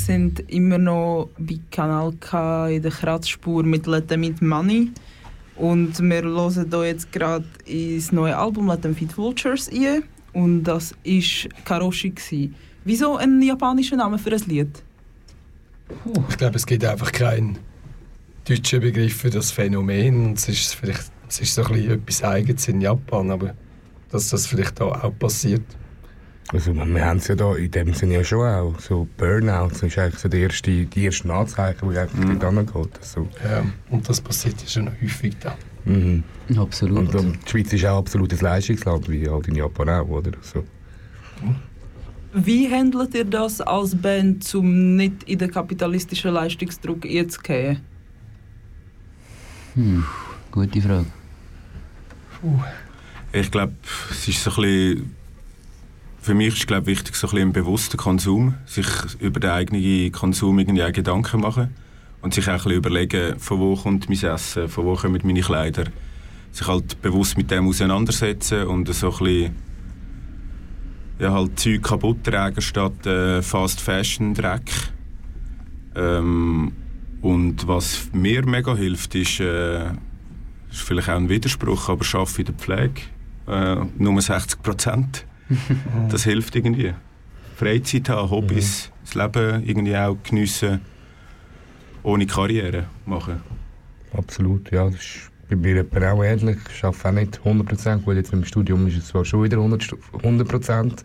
Sind 0.06 0.40
immer 0.50 0.78
noch 0.78 1.28
bei 1.38 1.58
Kanal 1.70 2.12
K 2.20 2.68
in 2.68 2.82
der 2.82 2.90
Kratzspur 2.90 3.62
mit 3.62 3.86
Let 3.86 4.08
Them 4.08 4.22
Eat 4.22 4.42
Money. 4.42 4.90
Und 5.56 6.00
wir 6.00 6.22
hören 6.22 6.66
hier 6.70 6.84
jetzt 6.86 7.12
gerade 7.12 7.44
ins 7.66 8.12
neue 8.12 8.36
Album 8.36 8.68
Let 8.68 8.82
Them 8.82 8.94
Feed 8.94 9.16
Vultures 9.16 9.70
ein. 9.70 10.02
Und 10.32 10.64
das 10.64 10.92
war 10.92 11.50
Karoshi. 11.64 12.10
Gewesen. 12.10 12.54
Wieso 12.84 13.16
ein 13.16 13.40
japanischer 13.42 13.96
Name 13.96 14.18
für 14.18 14.32
ein 14.32 14.42
Lied? 14.46 14.82
Ich 16.28 16.36
glaube, 16.36 16.56
es 16.56 16.66
gibt 16.66 16.84
einfach 16.84 17.12
keinen 17.12 17.58
deutschen 18.48 18.80
Begriff 18.80 19.16
für 19.16 19.30
das 19.30 19.50
Phänomen. 19.50 20.26
Und 20.26 20.38
es 20.38 20.48
ist 20.48 20.74
vielleicht 20.74 21.12
es 21.32 21.40
ist 21.40 21.54
so 21.54 21.64
ein 21.64 21.72
bisschen 21.72 21.92
etwas 21.92 22.22
Eigenes 22.24 22.68
in 22.68 22.82
Japan, 22.82 23.30
aber 23.30 23.54
dass 24.10 24.28
das 24.28 24.46
vielleicht 24.46 24.78
auch 24.82 25.18
passiert. 25.18 25.62
Also 26.52 26.74
wir 26.74 27.04
haben 27.04 27.16
es 27.16 27.28
ja 27.28 27.34
da 27.34 27.54
in 27.56 27.70
dem 27.70 27.94
Sinne 27.94 28.14
ja 28.14 28.24
schon 28.24 28.46
auch. 28.46 28.78
So 28.78 29.08
Burnout 29.16 29.70
das 29.70 29.82
ist 29.84 29.98
eigentlich 29.98 30.18
so 30.20 30.28
die 30.28 30.40
erste, 30.40 30.84
die 30.84 31.06
ersten 31.06 31.30
Anzeichen, 31.30 31.90
die 31.90 31.96
eigentlich 31.98 32.26
Mhm. 32.26 32.38
dort 32.38 32.56
angeht. 32.58 32.98
Also, 33.00 33.28
Ja, 33.42 33.64
und 33.90 34.06
das 34.08 34.20
passiert 34.20 34.60
ja 34.60 34.68
schon 34.68 34.90
häufig 35.00 35.34
da. 35.40 35.56
mhm. 35.86 36.22
Absolut. 36.56 37.14
Und 37.14 37.14
ähm, 37.14 37.38
die 37.46 37.50
Schweiz 37.50 37.72
ist 37.72 37.84
auch 37.86 37.92
ein 37.92 37.98
absolutes 37.98 38.42
Leistungsland, 38.42 39.08
wie 39.08 39.26
halt 39.28 39.48
in 39.48 39.54
Japan 39.54 39.88
auch, 39.88 40.08
oder? 40.08 40.32
So. 40.42 40.62
Wie 42.34 42.70
handelt 42.70 43.14
ihr 43.14 43.24
das 43.24 43.60
als 43.62 43.94
Band, 43.94 44.54
um 44.54 44.96
nicht 44.96 45.22
in 45.24 45.38
den 45.38 45.50
kapitalistischen 45.50 46.32
Leistungsdruck 46.32 47.04
einzugehen? 47.06 47.80
Hm, 49.74 50.04
gute 50.50 50.80
Frage. 50.82 51.06
Ich 53.32 53.50
glaube, 53.50 53.72
es 54.10 54.28
ist 54.28 54.42
so 54.42 54.50
ein 54.50 54.56
bisschen, 54.62 55.16
für 56.22 56.34
mich 56.34 56.56
ist 56.56 56.66
glaub, 56.68 56.86
wichtig 56.86 57.16
so 57.16 57.26
ein 57.26 57.30
bisschen 57.32 57.48
ein 57.48 57.52
bewusster 57.52 57.96
Konsum, 57.96 58.54
sich 58.64 58.86
über 59.18 59.40
den 59.40 59.50
eigenen 59.50 60.12
Konsum 60.12 60.56
irgendwie 60.60 60.84
auch 60.84 60.92
Gedanken 60.92 61.40
machen 61.40 61.74
Und 62.22 62.32
sich 62.32 62.48
auch 62.48 62.64
ein 62.64 62.72
überlegen, 62.72 63.40
von 63.40 63.58
wo 63.58 63.74
kommt 63.74 64.08
mein 64.08 64.22
Essen, 64.22 64.68
von 64.68 64.84
wo 64.84 64.94
kommen 64.94 65.20
meine 65.24 65.40
Kleider. 65.40 65.86
Sich 66.52 66.68
halt 66.68 67.02
bewusst 67.02 67.36
mit 67.36 67.50
dem 67.50 67.66
auseinandersetzen 67.66 68.68
und 68.68 68.92
so 68.94 69.10
ein 69.10 69.18
bisschen 69.18 69.56
ja, 71.18 71.32
halt 71.32 71.58
Zeug 71.58 71.82
kaputt 71.82 72.22
tragen 72.22 72.60
statt 72.60 73.04
äh, 73.04 73.42
Fast 73.42 73.80
Fashion 73.80 74.32
Dreck. 74.32 74.70
Ähm, 75.96 76.72
und 77.20 77.66
was 77.66 78.10
mir 78.12 78.46
mega 78.46 78.76
hilft, 78.76 79.16
ist, 79.16 79.40
äh, 79.40 79.86
ist 80.70 80.82
vielleicht 80.82 81.08
auch 81.08 81.16
ein 81.16 81.28
Widerspruch, 81.28 81.88
aber 81.88 82.04
arbeite 82.14 82.42
in 82.42 82.46
der 82.46 82.54
Pflege. 82.54 83.00
Äh, 83.48 83.84
nur 83.98 84.20
60 84.20 84.62
Prozent. 84.62 85.26
das 86.10 86.24
hilft 86.24 86.56
irgendwie. 86.56 86.94
Freizeit 87.56 88.08
haben, 88.08 88.30
Hobbys, 88.30 88.90
das 89.04 89.14
Leben 89.14 89.64
irgendwie 89.64 89.96
auch 89.96 90.16
geniessen, 90.22 90.80
ohne 92.02 92.26
Karriere 92.26 92.86
machen. 93.06 93.40
Absolut, 94.16 94.70
ja. 94.70 94.86
Das 94.86 94.94
ist 94.94 95.30
bei 95.48 95.56
mir 95.56 95.80
etwa 95.80 96.12
auch 96.12 96.24
ähnlich. 96.24 96.58
Ich 96.74 96.84
arbeite 96.84 97.08
auch 97.08 97.12
nicht 97.12 97.40
100%. 97.44 97.98
Gut, 97.98 98.16
jetzt 98.16 98.32
im 98.32 98.44
Studium 98.44 98.86
ist 98.86 98.98
es 98.98 99.08
zwar 99.08 99.24
schon 99.24 99.44
wieder 99.44 99.58
100%, 99.58 99.94
100% 100.22 101.04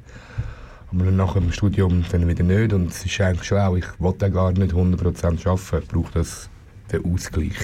aber 0.91 1.05
dann 1.05 1.17
nach 1.17 1.33
dem 1.33 1.51
Studium 1.51 2.03
dann 2.11 2.27
wieder 2.27 2.43
nicht. 2.43 2.73
Und 2.73 2.91
es 2.91 3.05
ist 3.05 3.19
eigentlich 3.21 3.47
schon 3.47 3.59
auch, 3.59 3.75
ich 3.75 3.85
wollte 3.99 4.31
gar 4.31 4.51
nicht 4.51 4.73
100% 4.73 5.47
arbeiten. 5.47 5.83
Ich 5.83 5.87
brauche 5.87 6.11
das, 6.13 6.49
den 6.91 7.05
Ausgleich. 7.05 7.55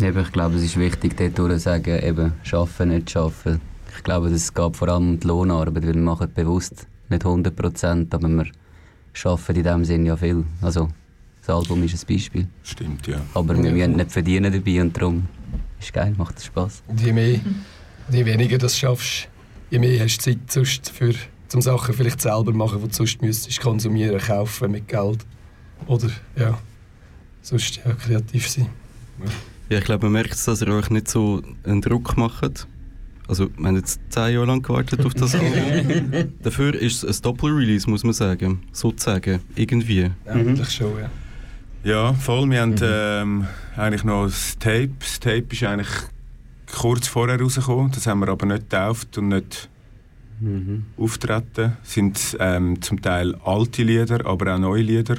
Eben, 0.00 0.20
ich 0.20 0.32
glaube, 0.32 0.56
es 0.56 0.62
ist 0.62 0.78
wichtig, 0.78 1.16
dort 1.16 1.36
zu 1.36 1.58
sagen, 1.58 2.02
eben, 2.02 2.32
arbeiten, 2.52 2.88
nicht 2.88 3.16
arbeiten. 3.16 3.60
Ich 3.96 4.02
glaube, 4.02 4.28
es 4.28 4.54
geht 4.54 4.76
vor 4.76 4.88
allem 4.88 5.10
um 5.10 5.20
die 5.20 5.26
Lohnarbeit, 5.26 5.86
weil 5.86 5.94
wir 5.94 6.00
machen 6.00 6.32
bewusst 6.34 6.86
nicht 7.08 7.24
100 7.24 7.54
Prozent, 7.54 8.14
aber 8.14 8.28
wir 8.28 8.46
arbeiten 9.24 9.56
in 9.56 9.62
dem 9.64 9.84
Sinn 9.84 10.06
ja 10.06 10.16
viel. 10.16 10.44
Also, 10.62 10.88
das 11.40 11.56
Album 11.56 11.82
ist 11.82 11.94
ein 11.94 12.14
Beispiel. 12.14 12.46
Stimmt, 12.62 13.06
ja. 13.06 13.20
Aber 13.34 13.60
wir 13.60 13.72
müssen 13.72 13.96
nicht 13.96 14.12
verdienen 14.12 14.52
dabei 14.52 14.80
und 14.82 14.96
darum 14.96 15.26
ist 15.78 15.86
es 15.86 15.92
geil, 15.92 16.14
macht 16.16 16.38
es 16.38 16.44
Spass. 16.44 16.82
Und 16.86 17.00
je 17.00 17.12
mehr, 17.12 17.40
je 18.10 18.24
weniger 18.24 18.58
das 18.58 18.78
schaffst, 18.78 19.28
je 19.70 19.78
mehr 19.78 20.04
hast 20.04 20.18
du 20.18 20.30
Zeit 20.30 20.50
sonst 20.50 20.90
für 20.90 21.14
zum 21.48 21.60
Sachen 21.60 21.94
vielleicht 21.94 22.20
selber 22.20 22.52
machen, 22.52 22.80
die 22.82 22.88
du 22.88 22.94
sonst 22.94 23.20
müsstest 23.22 23.60
konsumieren, 23.60 24.18
kaufen 24.18 24.70
mit 24.70 24.86
Geld. 24.86 25.26
Oder 25.86 26.10
ja, 26.36 26.58
sonst 27.42 27.80
ja, 27.84 27.92
kreativ 27.92 28.48
sein. 28.48 28.68
Ja. 29.24 29.30
Ja, 29.70 29.78
ich 29.78 29.84
glaube, 29.84 30.06
man 30.06 30.14
merkt 30.14 30.34
es, 30.34 30.44
dass 30.44 30.62
ihr 30.62 30.68
euch 30.68 30.90
nicht 30.90 31.08
so 31.08 31.42
einen 31.64 31.80
Druck 31.80 32.16
macht. 32.16 32.66
Also, 33.30 33.48
wir 33.56 33.68
haben 33.68 33.76
jetzt 33.76 34.00
zehn 34.08 34.34
Jahre 34.34 34.46
lang 34.46 34.60
gewartet 34.60 35.06
auf 35.06 35.14
das 35.14 35.36
Album. 35.36 36.32
Dafür 36.42 36.74
ist 36.74 37.04
es 37.04 37.18
ein 37.18 37.22
Doppel-Release, 37.22 37.88
muss 37.88 38.02
man 38.02 38.12
sagen. 38.12 38.62
Sozusagen. 38.72 39.38
Irgendwie. 39.54 40.10
Eigentlich 40.26 40.68
schon, 40.68 40.98
ja. 40.98 41.10
Ja, 41.84 42.12
voll. 42.12 42.50
Wir 42.50 42.62
haben 42.62 42.74
ähm, 42.82 43.46
eigentlich 43.76 44.02
noch 44.02 44.24
das 44.24 44.58
Tape. 44.58 44.90
Das 44.98 45.20
Tape 45.20 45.44
ist 45.48 45.62
eigentlich 45.62 45.88
kurz 46.76 47.06
vorher 47.06 47.40
rausgekommen. 47.40 47.92
Das 47.92 48.08
haben 48.08 48.18
wir 48.18 48.28
aber 48.30 48.46
nicht 48.46 48.68
getauft 48.68 49.16
und 49.16 49.28
nicht 49.28 49.68
auftreten. 50.98 51.76
Es 51.84 51.94
sind 51.94 52.36
ähm, 52.40 52.82
zum 52.82 53.00
Teil 53.00 53.36
alte 53.44 53.84
Lieder, 53.84 54.26
aber 54.26 54.56
auch 54.56 54.58
neue 54.58 54.82
Lieder. 54.82 55.18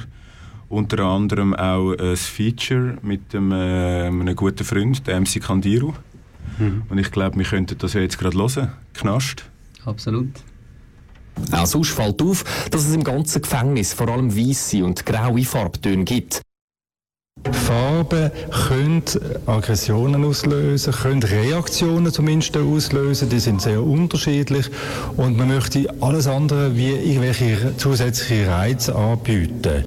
Unter 0.68 1.00
anderem 1.04 1.54
auch 1.54 1.94
ein 1.94 2.16
Feature 2.16 2.98
mit 3.00 3.32
dem, 3.32 3.52
äh, 3.52 4.08
einem 4.08 4.36
guten 4.36 4.64
Freund, 4.64 5.06
dem 5.06 5.22
MC 5.22 5.40
Kandiru. 5.40 5.94
Und 6.88 6.98
ich 6.98 7.10
glaube, 7.10 7.38
wir 7.38 7.44
könnten 7.44 7.78
das 7.78 7.94
ja 7.94 8.00
jetzt 8.00 8.18
gerade 8.18 8.36
hören. 8.36 8.72
Knast. 8.94 9.44
Absolut. 9.84 10.30
Auch 11.50 11.66
sonst 11.66 11.90
fällt 11.90 12.22
auf, 12.22 12.44
dass 12.70 12.86
es 12.86 12.94
im 12.94 13.04
ganzen 13.04 13.42
Gefängnis 13.42 13.94
vor 13.94 14.08
allem 14.08 14.36
weiße 14.36 14.84
und 14.84 15.04
graue 15.06 15.44
Farbtöne 15.44 16.04
gibt. 16.04 16.42
Farben 17.50 18.30
können 18.68 19.02
Aggressionen 19.46 20.24
auslösen, 20.24 20.92
können 20.92 21.22
Reaktionen 21.22 22.12
zumindest 22.12 22.56
auslösen, 22.56 23.30
die 23.30 23.40
sind 23.40 23.60
sehr 23.60 23.82
unterschiedlich 23.82 24.70
und 25.16 25.36
man 25.36 25.48
möchte 25.48 25.92
alles 26.00 26.28
andere 26.28 26.76
wie 26.76 26.90
irgendwelche 26.90 27.76
zusätzliche 27.78 28.48
Reize 28.48 28.94
anbieten. 28.94 29.86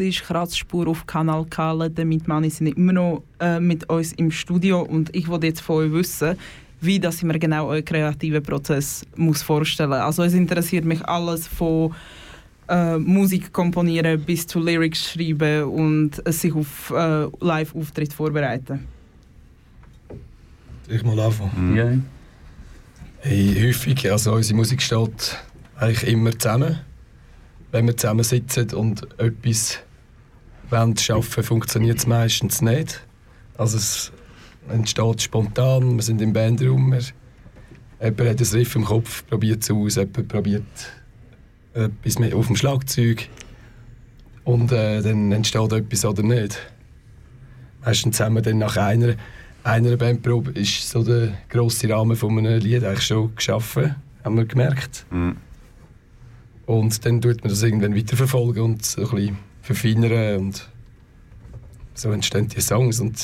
Ist, 0.00 0.22
Kratzspur 0.22 0.88
auf 0.88 1.06
Kanal 1.06 1.44
K, 1.48 1.88
damit 1.88 2.26
Mani 2.26 2.50
sind 2.50 2.66
immer 2.68 2.92
noch 2.92 3.22
äh, 3.38 3.60
mit 3.60 3.88
uns 3.88 4.12
im 4.14 4.30
Studio 4.30 4.82
und 4.82 5.14
ich 5.14 5.28
wollte 5.28 5.46
jetzt 5.46 5.60
von 5.60 5.84
euch 5.84 5.92
wissen, 5.92 6.36
wie 6.80 6.98
das 6.98 7.16
ich 7.16 7.22
mir 7.24 7.38
genau 7.38 7.68
euren 7.68 7.84
kreativen 7.84 8.42
Prozess 8.42 9.04
muss 9.16 9.42
vorstellen. 9.42 9.92
Also 9.92 10.22
es 10.22 10.34
interessiert 10.34 10.84
mich 10.84 11.04
alles 11.06 11.46
von 11.46 11.94
äh, 12.68 12.98
Musik 12.98 13.52
komponieren 13.52 14.20
bis 14.22 14.46
zu 14.46 14.60
Lyrics 14.60 15.12
schreiben 15.12 15.64
und 15.64 16.26
äh, 16.26 16.32
sich 16.32 16.54
auf 16.54 16.90
äh, 16.90 17.26
Live-Auftritt 17.40 18.12
vorbereiten. 18.12 18.86
Ich 20.88 21.04
mal 21.04 21.18
anfangen. 21.20 21.76
Ja. 21.76 21.92
Hey, 23.20 23.54
häufig, 23.60 24.10
also 24.10 24.32
unsere 24.32 24.56
Musik 24.56 24.80
steht 24.80 25.36
eigentlich 25.76 26.10
immer 26.10 26.36
zusammen. 26.38 26.80
Wenn 27.70 27.86
wir 27.86 27.96
zusammensitzen 27.96 28.72
und 28.72 29.06
etwas 29.18 29.78
wollen 30.70 30.96
schaffen, 30.96 31.42
funktioniert 31.42 31.98
es 31.98 32.06
meistens 32.06 32.62
nicht. 32.62 33.04
Also 33.56 33.76
es 33.76 34.12
entsteht 34.68 35.22
spontan, 35.22 35.96
wir 35.96 36.02
sind 36.02 36.20
im 36.22 36.32
Bandraum, 36.32 36.92
wir, 36.92 37.00
jemand 38.00 38.20
hat 38.20 38.40
ein 38.40 38.58
Riff 38.58 38.76
im 38.76 38.84
Kopf, 38.84 39.26
probiert 39.26 39.62
es 39.62 39.70
aus, 39.70 39.96
jemand 39.96 40.28
probiert 40.28 40.64
etwas 41.74 42.18
mehr 42.18 42.36
auf 42.36 42.46
dem 42.46 42.56
Schlagzeug 42.56 43.28
und 44.44 44.72
äh, 44.72 45.02
dann 45.02 45.32
entsteht 45.32 45.72
etwas 45.72 46.04
oder 46.04 46.22
nicht. 46.22 46.58
Meistens 47.84 48.20
haben 48.20 48.34
wir 48.34 48.42
dann 48.42 48.58
nach 48.58 48.76
einer, 48.76 49.14
einer 49.62 49.96
Bandprobe 49.96 50.52
ist 50.52 50.88
so 50.88 51.02
der 51.02 51.32
grosse 51.48 51.88
Rahmen 51.88 52.16
von 52.16 52.38
einem 52.38 52.60
Lied 52.60 52.84
eigentlich 52.84 53.06
schon 53.06 53.34
geschaffen, 53.34 53.94
haben 54.24 54.36
wir 54.36 54.44
gemerkt. 54.44 55.06
Mhm. 55.10 55.36
Und 56.66 57.04
dann 57.04 57.20
tut 57.20 57.42
man 57.42 57.50
das 57.50 57.62
irgendwann 57.62 57.96
weiterverfolgen 57.96 58.62
und 58.62 58.84
so 58.84 59.02
ein 59.02 59.10
bisschen 59.10 59.38
verfeinern 59.62 60.38
und 60.38 60.68
so 61.94 62.10
entstehen 62.12 62.48
die 62.48 62.60
Songs 62.60 63.00
und 63.00 63.18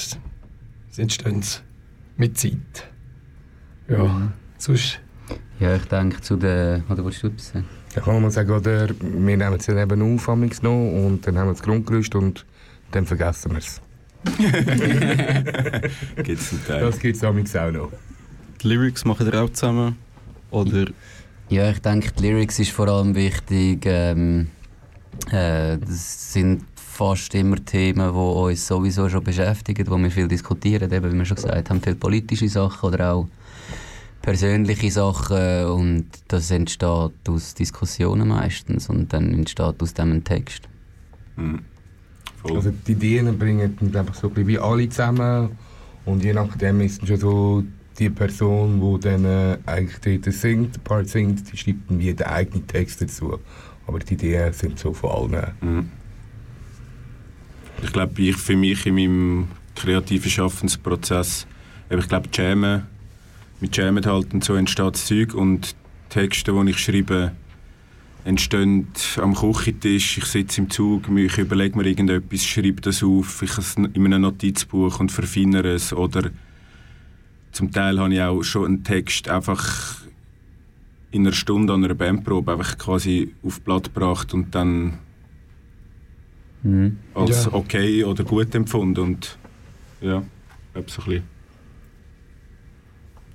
sie 0.90 1.02
entstehen 1.02 1.42
mit 2.16 2.38
Zeit. 2.38 2.88
Ja, 3.88 4.04
Mhm. 4.04 4.32
sonst... 4.58 5.00
Ja, 5.58 5.74
ich 5.74 5.84
denke 5.86 6.20
zu 6.20 6.36
der... 6.36 6.82
Oder 6.88 7.02
wolltest 7.02 7.22
du 7.22 7.28
etwas 7.28 7.48
sagen? 7.48 7.64
Da 7.94 8.00
kann 8.02 8.20
man 8.20 8.30
sagen, 8.30 8.50
oder, 8.50 8.88
wir 8.90 9.36
nehmen 9.36 9.54
es 9.54 9.66
dann 9.66 9.78
eben 9.78 10.14
auf 10.14 10.28
amigs 10.28 10.62
noch 10.62 10.70
und 10.72 11.26
dann 11.26 11.38
haben 11.38 11.48
wir 11.48 11.52
das 11.54 11.62
Grundgerüst 11.62 12.14
und 12.14 12.44
dann 12.90 13.06
vergessen 13.06 13.52
wir 13.52 13.58
es. 13.58 13.80
Gibt's 16.22 16.52
einen 16.52 16.64
Teil. 16.66 16.80
Das 16.82 16.98
gibt 16.98 17.16
es 17.16 17.24
amigs 17.24 17.56
auch 17.56 17.70
noch. 17.70 17.90
Die 18.62 18.68
Lyrics 18.68 19.04
machen 19.04 19.26
ihr 19.26 19.42
auch 19.42 19.50
zusammen? 19.50 19.96
Oder 20.50 20.86
Ja, 21.48 21.70
ich 21.70 21.78
denke, 21.80 22.10
die 22.12 22.22
Lyrics 22.28 22.58
ist 22.58 22.72
vor 22.72 22.88
allem 22.88 23.14
wichtig. 23.14 23.84
Ähm, 23.86 24.48
äh, 25.30 25.78
das 25.78 26.32
sind 26.32 26.64
fast 26.74 27.34
immer 27.34 27.62
Themen, 27.64 28.12
die 28.12 28.18
uns 28.18 28.66
sowieso 28.66 29.08
schon 29.08 29.22
beschäftigen, 29.22 29.86
wo 29.88 29.98
wir 29.98 30.10
viel 30.10 30.28
diskutieren, 30.28 30.90
eben, 30.90 31.12
wie 31.12 31.18
wir 31.18 31.24
schon 31.24 31.36
gesagt 31.36 31.70
haben, 31.70 31.82
viele 31.82 31.96
politische 31.96 32.48
Sachen 32.48 32.88
oder 32.88 33.12
auch 33.12 33.28
persönliche 34.22 34.90
Sachen 34.90 35.66
und 35.66 36.06
das 36.28 36.50
entsteht 36.50 37.12
aus 37.28 37.54
Diskussionen 37.54 38.28
meistens 38.28 38.88
und 38.88 39.12
dann 39.12 39.32
entsteht 39.32 39.80
aus 39.80 39.94
dem 39.94 40.12
ein 40.12 40.24
Text. 40.24 40.62
Mhm. 41.36 41.60
Also 42.42 42.72
die 42.86 42.92
Ideen 42.92 43.38
bringen 43.38 43.78
ich, 43.80 43.90
so 43.90 43.98
ein 43.98 44.06
bisschen 44.06 44.46
wie 44.46 44.58
alle 44.58 44.88
zusammen 44.88 45.50
und 46.06 46.24
je 46.24 46.32
nachdem 46.32 46.80
ist 46.80 47.06
schon 47.06 47.18
so 47.18 47.64
die 47.98 48.10
Person, 48.10 48.80
die 48.80 49.00
dann 49.00 49.24
äh, 49.24 49.58
eigentlich 49.66 50.20
dort 50.22 50.34
singt, 50.34 50.76
den 50.76 50.82
Part 50.82 51.08
singt, 51.08 51.52
die 51.52 51.56
schreibt 51.56 51.90
dann 51.90 51.98
wie 51.98 52.12
den 52.12 52.26
eigenen 52.26 52.66
Text 52.66 53.02
dazu. 53.02 53.38
Aber 53.86 53.98
die 53.98 54.14
Ideen 54.14 54.52
sind 54.52 54.78
so 54.78 54.92
von 54.92 55.32
allen. 55.34 55.52
Mhm. 55.60 55.90
Ich 57.82 57.92
glaube, 57.92 58.20
ich 58.22 58.36
für 58.36 58.56
mich 58.56 58.86
in 58.86 58.94
meinem 58.94 59.48
kreativen 59.74 60.30
Schaffensprozess, 60.30 61.46
ich 61.90 62.08
glaube, 62.08 62.28
Jammen, 62.32 62.82
mit 63.60 63.76
Jammen 63.76 64.04
halt 64.04 64.32
und 64.34 64.42
so 64.42 64.54
entsteht 64.54 64.94
das 64.94 65.06
Zeug 65.06 65.34
und 65.34 65.76
Texte, 66.08 66.52
die 66.52 66.70
ich 66.70 66.78
schreibe, 66.78 67.32
entstehen 68.24 68.88
am 69.18 69.34
Küchentisch, 69.34 70.18
ich 70.18 70.24
sitze 70.24 70.60
im 70.60 70.70
Zug, 70.70 71.08
ich 71.16 71.38
überlege 71.38 71.78
mir 71.78 71.86
irgendetwas, 71.86 72.44
schreibe 72.44 72.80
das 72.80 73.02
auf, 73.02 73.42
ich 73.42 73.56
es 73.56 73.76
in 73.76 73.94
einem 73.94 74.22
Notizbuch 74.22 74.98
und 74.98 75.12
verfeinere 75.12 75.74
es 75.74 75.92
oder 75.92 76.30
zum 77.52 77.70
Teil 77.70 77.98
habe 78.00 78.12
ich 78.12 78.20
auch 78.20 78.42
schon 78.42 78.66
einen 78.66 78.84
Text 78.84 79.28
einfach 79.28 80.02
in 81.10 81.22
einer 81.26 81.32
Stunde 81.34 81.72
an 81.72 81.84
einer 81.84 81.94
Bandprobe 81.94 82.52
einfach 82.52 82.76
quasi 82.78 83.32
auf 83.42 83.60
Blatt 83.62 83.84
gebracht 83.94 84.34
und 84.34 84.54
dann 84.54 84.98
Mhm. 86.62 86.98
als 87.14 87.44
Ja. 87.44 87.52
okay 87.54 88.02
oder 88.04 88.24
gut 88.24 88.54
empfunden 88.54 88.98
und 89.00 89.38
ja, 90.00 90.22
glaube 90.72 90.90
so 90.90 91.02
ein 91.02 91.04
bisschen. 91.08 91.22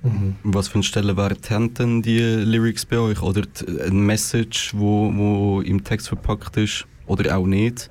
Mhm. 0.04 0.34
was 0.42 0.66
für 0.68 0.74
einen 0.74 0.82
Stellenwert 0.82 1.48
haben 1.50 1.72
denn 1.74 2.02
die 2.02 2.18
Lyrics 2.18 2.84
bei 2.84 2.98
euch? 2.98 3.22
Oder 3.22 3.42
eine 3.80 3.92
Message, 3.92 4.72
wo, 4.76 5.12
wo 5.14 5.60
im 5.60 5.84
Text 5.84 6.08
verpackt 6.08 6.56
ist? 6.56 6.86
Oder 7.06 7.36
auch 7.38 7.46
nicht? 7.46 7.88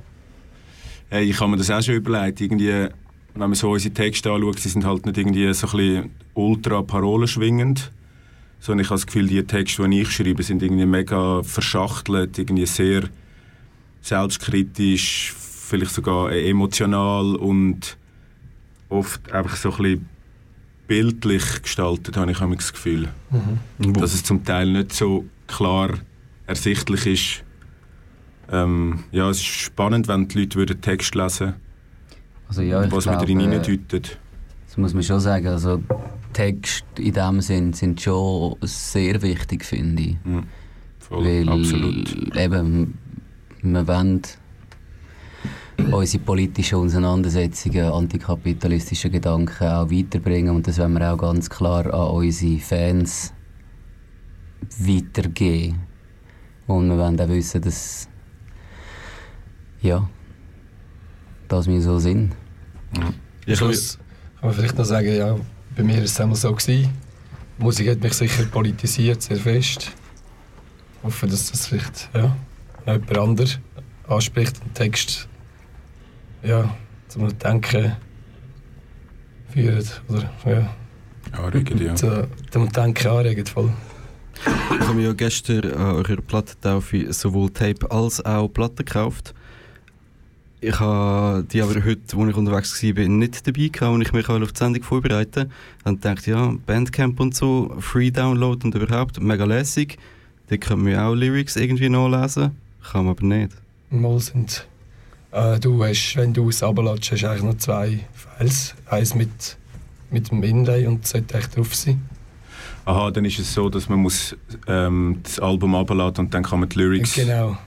Hey, 1.10 1.24
ich 1.30 1.39
habe 1.39 1.52
mir 1.52 1.58
das 1.58 1.72
auch 1.72 1.82
schon 1.82 1.96
überlegt, 1.96 2.41
irgendwie, 2.41 2.67
wenn 2.70 2.89
man 3.36 3.54
so 3.54 3.72
unsere 3.72 3.94
Texte 3.94 4.30
anschaut, 4.32 4.60
sie 4.60 4.70
sind 4.70 4.86
halt 4.86 5.06
nicht 5.06 5.17
irgendwie 5.17 5.54
so 5.54 5.67
ein 5.67 5.72
bisschen 5.72 6.10
ultra 6.34 6.82
parolenschwingend, 6.82 7.91
sondern 8.62 8.86
ich 8.86 8.89
habe 8.91 9.00
das 9.00 9.08
Gefühl, 9.08 9.28
die 9.28 9.43
Texte, 9.43 9.89
die 9.89 10.02
ich 10.02 10.12
schreibe, 10.12 10.43
sind 10.43 10.62
irgendwie 10.62 10.86
mega 10.86 11.41
verschachtelt, 11.43 12.38
irgendwie 12.38 12.67
sehr 12.67 13.10
selbstkritisch, 14.02 15.34
vielleicht 15.36 15.91
sogar 15.91 16.32
emotional 16.32 17.36
und 17.36 17.97
oft 18.88 19.32
einfach 19.32 19.56
so 19.56 19.71
ein 19.71 19.78
bisschen 19.78 20.10
bildlich 20.88 21.63
gestaltet, 21.63 22.17
habe 22.17 22.32
ich 22.32 22.38
das 22.38 22.71
Gefühl. 22.71 23.10
Mhm. 23.80 23.93
Dass 23.93 24.13
es 24.13 24.24
zum 24.24 24.43
Teil 24.43 24.71
nicht 24.71 24.93
so 24.93 25.26
klar 25.47 25.91
ersichtlich 26.45 27.08
ist. 27.08 27.43
Ähm, 28.52 29.06
ja, 29.12 29.30
es 29.30 29.38
ist 29.38 29.45
spannend, 29.45 30.08
wenn 30.08 30.28
die 30.28 30.39
Leute 30.39 30.58
würden 30.58 30.82
Text 30.82 31.15
lesen 31.15 31.54
Also 32.47 32.62
ja, 32.62 32.91
was 32.91 33.06
man 33.06 33.15
glaube, 33.15 33.26
drin 33.26 33.39
äh, 33.39 33.56
reindeutet. 33.56 34.19
Das 34.67 34.78
muss 34.78 34.93
man 34.93 35.04
schon 35.04 35.19
sagen. 35.19 35.47
Also 35.47 35.82
Texte 36.34 37.02
in 37.02 37.13
dem 37.13 37.41
Sinn 37.41 37.74
sind 37.74 38.02
schon 38.02 38.56
sehr 38.62 39.22
wichtig, 39.22 39.65
finde 39.65 40.04
ich. 40.04 40.17
Mhm. 40.24 40.44
Voll, 41.00 41.26
Weil 41.26 41.50
absolut. 41.50 42.36
eben, 42.36 42.98
wir 43.62 43.88
wollen 43.88 44.22
unsere 45.91 46.24
politischen 46.24 46.78
Auseinandersetzungen, 46.78 47.86
antikapitalistische 47.86 49.10
Gedanken 49.10 49.67
auch 49.67 49.89
weiterbringen 49.89 50.56
und 50.56 50.67
das 50.67 50.78
wollen 50.78 50.94
wir 50.94 51.13
auch 51.13 51.17
ganz 51.17 51.50
klar 51.50 51.86
an 51.94 52.15
unsere 52.15 52.60
Fans 52.60 53.34
weitergeben. 54.80 55.80
Und 56.67 56.89
wir 56.89 56.98
wollen 56.98 57.20
auch 57.20 57.28
wissen, 57.28 57.62
dass 57.62 58.08
ja, 59.82 60.08
dass 61.48 61.67
wir 61.67 61.82
so 61.82 62.00
sind. 62.00 62.34
Am 62.96 63.56
Schluss 63.56 63.98
kann 64.39 64.50
man 64.50 64.54
vielleicht 64.56 64.78
noch 64.78 64.86
sagen, 64.86 65.15
ja, 65.15 65.36
bei 65.76 65.84
mir 65.84 65.98
war 65.98 66.04
es 66.04 66.20
einmal 66.20 66.36
so. 66.36 66.52
Gewesen. 66.54 66.90
Die 67.58 67.64
Musik 67.64 67.90
hat 67.90 68.02
mich 68.02 68.14
sicher 68.14 68.44
politisiert, 68.46 69.22
sehr 69.22 69.38
fest. 69.38 69.92
Ich 70.98 71.04
hoffe, 71.04 71.28
dass 71.28 71.52
das 71.52 71.68
vielleicht 71.68 72.10
ja, 72.14 72.36
noch 72.86 72.94
jemand 72.94 73.18
anderes 73.18 73.60
anspricht 74.08 74.60
und 74.64 74.74
Text 74.76 75.28
ja, 76.44 76.74
zum 77.08 77.38
Denken 77.38 77.96
führt. 79.54 80.02
Oder, 80.08 80.32
ja, 80.46 80.74
Anregend, 81.40 81.80
ja. 81.82 81.96
zu- 81.96 82.28
zum 82.52 82.72
Denken 82.72 83.08
anregt. 83.08 83.50
Voll. 83.50 83.72
Ich 84.80 84.88
habe 84.88 85.02
ja 85.02 85.14
gestern 85.14 85.72
an 85.74 85.96
eurer 85.98 86.22
Plattentaufe 86.22 87.12
sowohl 87.14 87.52
Tape 87.52 87.90
als 87.92 88.24
auch 88.26 88.48
Platten 88.48 88.78
gekauft. 88.86 89.34
Ich 90.63 90.80
habe 90.80 91.43
die 91.52 91.60
aber 91.60 91.74
heute, 91.74 92.02
als 92.04 92.13
ich 92.13 92.36
unterwegs 92.36 92.84
war, 92.84 93.08
nicht 93.08 93.47
dabei 93.47 93.67
gehabt 93.67 93.95
und 93.95 94.02
ich 94.04 94.13
mich 94.13 94.30
auf 94.30 94.52
die 94.52 94.60
Sendung 94.60 94.84
vorbereiten 94.84 95.52
Und 95.86 96.06
dachte, 96.06 96.30
ja, 96.30 96.54
Bandcamp 96.67 97.19
und 97.19 97.34
so, 97.34 97.76
Free 97.80 98.12
Download 98.12 98.63
und 98.63 98.76
überhaupt, 98.76 99.19
mega 99.19 99.43
lässig. 99.43 99.97
Da 100.50 100.58
können 100.58 100.86
wir 100.86 101.04
auch 101.04 101.15
Lyrics 101.15 101.56
irgendwie 101.56 101.89
nachlesen. 101.89 102.56
Kann 102.91 103.06
man 103.06 103.15
aber 103.15 103.26
nicht. 103.26 103.54
Mal 103.89 104.19
sind, 104.19 104.67
äh, 105.32 105.60
du 105.60 105.84
hast, 105.84 106.15
wenn 106.15 106.32
du 106.32 106.50
es 106.50 106.62
runterlässt, 106.62 107.12
hast 107.12 107.24
du 107.24 107.28
eigentlich 107.28 107.43
noch 107.43 107.58
zwei 107.58 108.00
Files. 108.13 108.76
Eins 108.86 109.15
mit, 109.15 109.58
mit 110.12 110.30
dem 110.30 110.43
Inlay 110.43 110.86
und 110.86 111.02
das 111.04 111.10
sollte 111.10 111.39
echt 111.39 111.58
drauf 111.58 111.74
sein. 111.74 112.08
Aha, 112.86 113.12
dann 113.12 113.26
ist 113.26 113.39
es 113.39 113.54
so, 113.54 113.70
dass 113.70 113.89
man 113.89 114.00
muss, 114.00 114.36
ähm, 114.67 115.20
das 115.24 115.39
Album 115.39 115.76
runterladen 115.76 116.26
und 116.26 116.34
dann 116.34 116.44
kann 116.44 116.60
man 116.60 116.70
die 116.70 116.80
Lyrics... 116.80 117.13
Genau. 117.13 117.58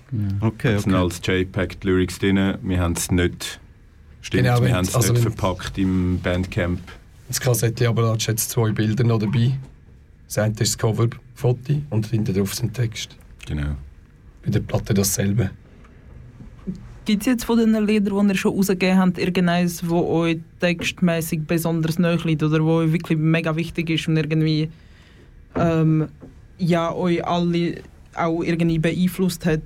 Okay, 0.41 0.75
Es 0.75 0.83
sind 0.83 0.95
okay. 0.95 1.03
als 1.03 1.21
JPEG 1.25 1.81
die 1.81 1.87
Lyrics 1.87 2.19
drin. 2.19 2.55
Wir 2.63 2.81
haben 2.81 2.95
es 2.95 3.11
nicht... 3.11 3.61
Stimmt, 4.21 4.45
Genau, 4.45 4.63
wir 4.63 4.75
haben 4.75 4.85
es 4.85 4.95
also 4.95 5.13
nicht 5.13 5.23
verpackt 5.23 5.77
im 5.79 6.19
Bandcamp. 6.21 6.81
Das 7.29 7.41
Kassette 7.41 7.87
runterlässt, 7.87 8.29
hat 8.29 8.41
zwei 8.41 8.73
Bilder 8.73 9.05
noch 9.05 9.19
dabei. 9.19 9.53
Das 10.27 10.39
eine 10.39 10.53
ist 10.53 10.61
das 10.61 10.79
Coverfoto 10.79 11.83
und 11.91 12.07
hinten 12.07 12.35
drauf 12.35 12.55
sind 12.55 12.75
Text. 12.75 13.17
Genau. 13.47 13.77
Bei 14.45 14.51
der 14.51 14.61
Platte 14.61 14.95
dasselbe. 14.95 15.51
Gibt 17.05 17.23
es 17.23 17.27
jetzt 17.27 17.45
von 17.45 17.59
den 17.59 17.87
Liedern, 17.87 18.29
die 18.29 18.33
ihr 18.33 18.39
schon 18.39 18.57
rausgegeben 18.57 18.99
habt, 18.99 19.19
irgendeines, 19.19 19.83
das 19.83 19.91
euch 19.93 20.39
textmäßig 20.61 21.43
besonders 21.47 21.99
nahe 21.99 22.17
liegt 22.25 22.43
oder 22.43 22.65
wo 22.65 22.77
euch 22.77 22.93
wirklich 22.93 23.19
mega 23.19 23.55
wichtig 23.55 23.91
ist 23.91 24.09
und 24.09 24.17
irgendwie 24.17 24.71
ähm, 25.57 26.09
ja, 26.59 26.93
euch 26.93 27.25
alle 27.25 27.83
auch 28.15 28.43
irgendwie 28.43 28.79
beeinflusst 28.79 29.45
hat? 29.47 29.63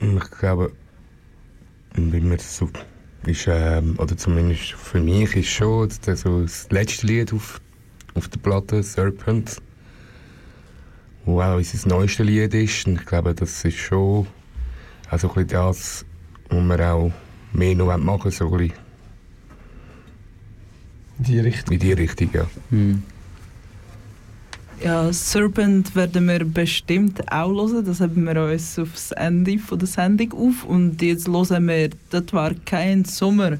Ich 0.00 0.30
glaube, 0.38 0.72
wie 1.94 2.20
man 2.20 2.38
so 2.38 2.68
ist, 3.26 3.46
ähm, 3.46 3.94
oder 3.98 4.16
zumindest 4.16 4.72
für 4.72 5.00
mich 5.00 5.36
ist 5.36 5.48
schon 5.48 5.88
das, 6.04 6.20
so 6.22 6.42
das 6.42 6.68
letzte 6.70 7.06
Lied 7.06 7.32
auf, 7.32 7.60
auf 8.14 8.28
der 8.28 8.40
Platte, 8.40 8.82
Serpent, 8.82 9.58
wo 11.24 11.40
auch 11.40 11.56
unser 11.56 11.88
neuestes 11.88 12.26
Lied 12.26 12.54
ist. 12.54 12.86
Und 12.86 13.00
ich 13.00 13.06
glaube, 13.06 13.34
das 13.34 13.64
ist 13.64 13.76
schon 13.76 14.26
also 15.08 15.28
ein 15.28 15.34
bisschen 15.34 15.48
das, 15.48 16.04
was 16.48 16.64
wir 16.64 16.94
auch 16.94 17.12
mehr 17.52 17.74
noch 17.74 17.96
machen 17.98 18.24
wollen, 18.24 18.30
so 18.32 18.50
in 21.22 21.34
die 21.34 21.40
Richtung. 21.40 21.74
In 21.74 21.80
die 21.80 21.92
Richtung, 21.92 22.30
ja. 22.32 22.46
Ja, 24.82 25.12
Serpent 25.12 25.94
werden 25.94 26.26
wir 26.26 26.44
bestimmt 26.44 27.30
auch 27.30 27.54
hören. 27.54 27.84
Das 27.84 28.00
haben 28.00 28.24
wir 28.24 28.42
uns 28.42 28.78
aufs 28.78 29.12
Ende 29.12 29.58
von 29.58 29.78
der 29.78 29.86
Sendung 29.86 30.32
auf. 30.32 30.64
Und 30.64 31.00
jetzt 31.00 31.28
hören 31.28 31.68
wir 31.68 31.90
«Das 32.10 32.24
war 32.32 32.52
kein 32.64 33.04
Sommer». 33.04 33.58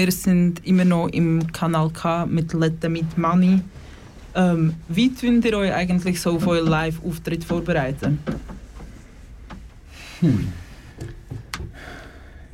Wir 0.00 0.12
sind 0.12 0.66
immer 0.66 0.86
noch 0.86 1.08
im 1.08 1.52
Kanal 1.52 1.90
K 1.90 2.24
mit 2.24 2.54
Let 2.54 2.80
Them 2.80 2.94
Meet 2.94 3.18
Money. 3.18 3.60
Ähm, 4.34 4.72
wie 4.88 5.12
tun 5.12 5.42
ihr 5.42 5.58
euch 5.58 5.74
eigentlich 5.74 6.22
so 6.22 6.36
auf 6.36 6.46
euren 6.46 6.68
Live-Auftritt 6.68 7.44
vorbereiten? 7.44 8.18
Hm. 10.20 10.48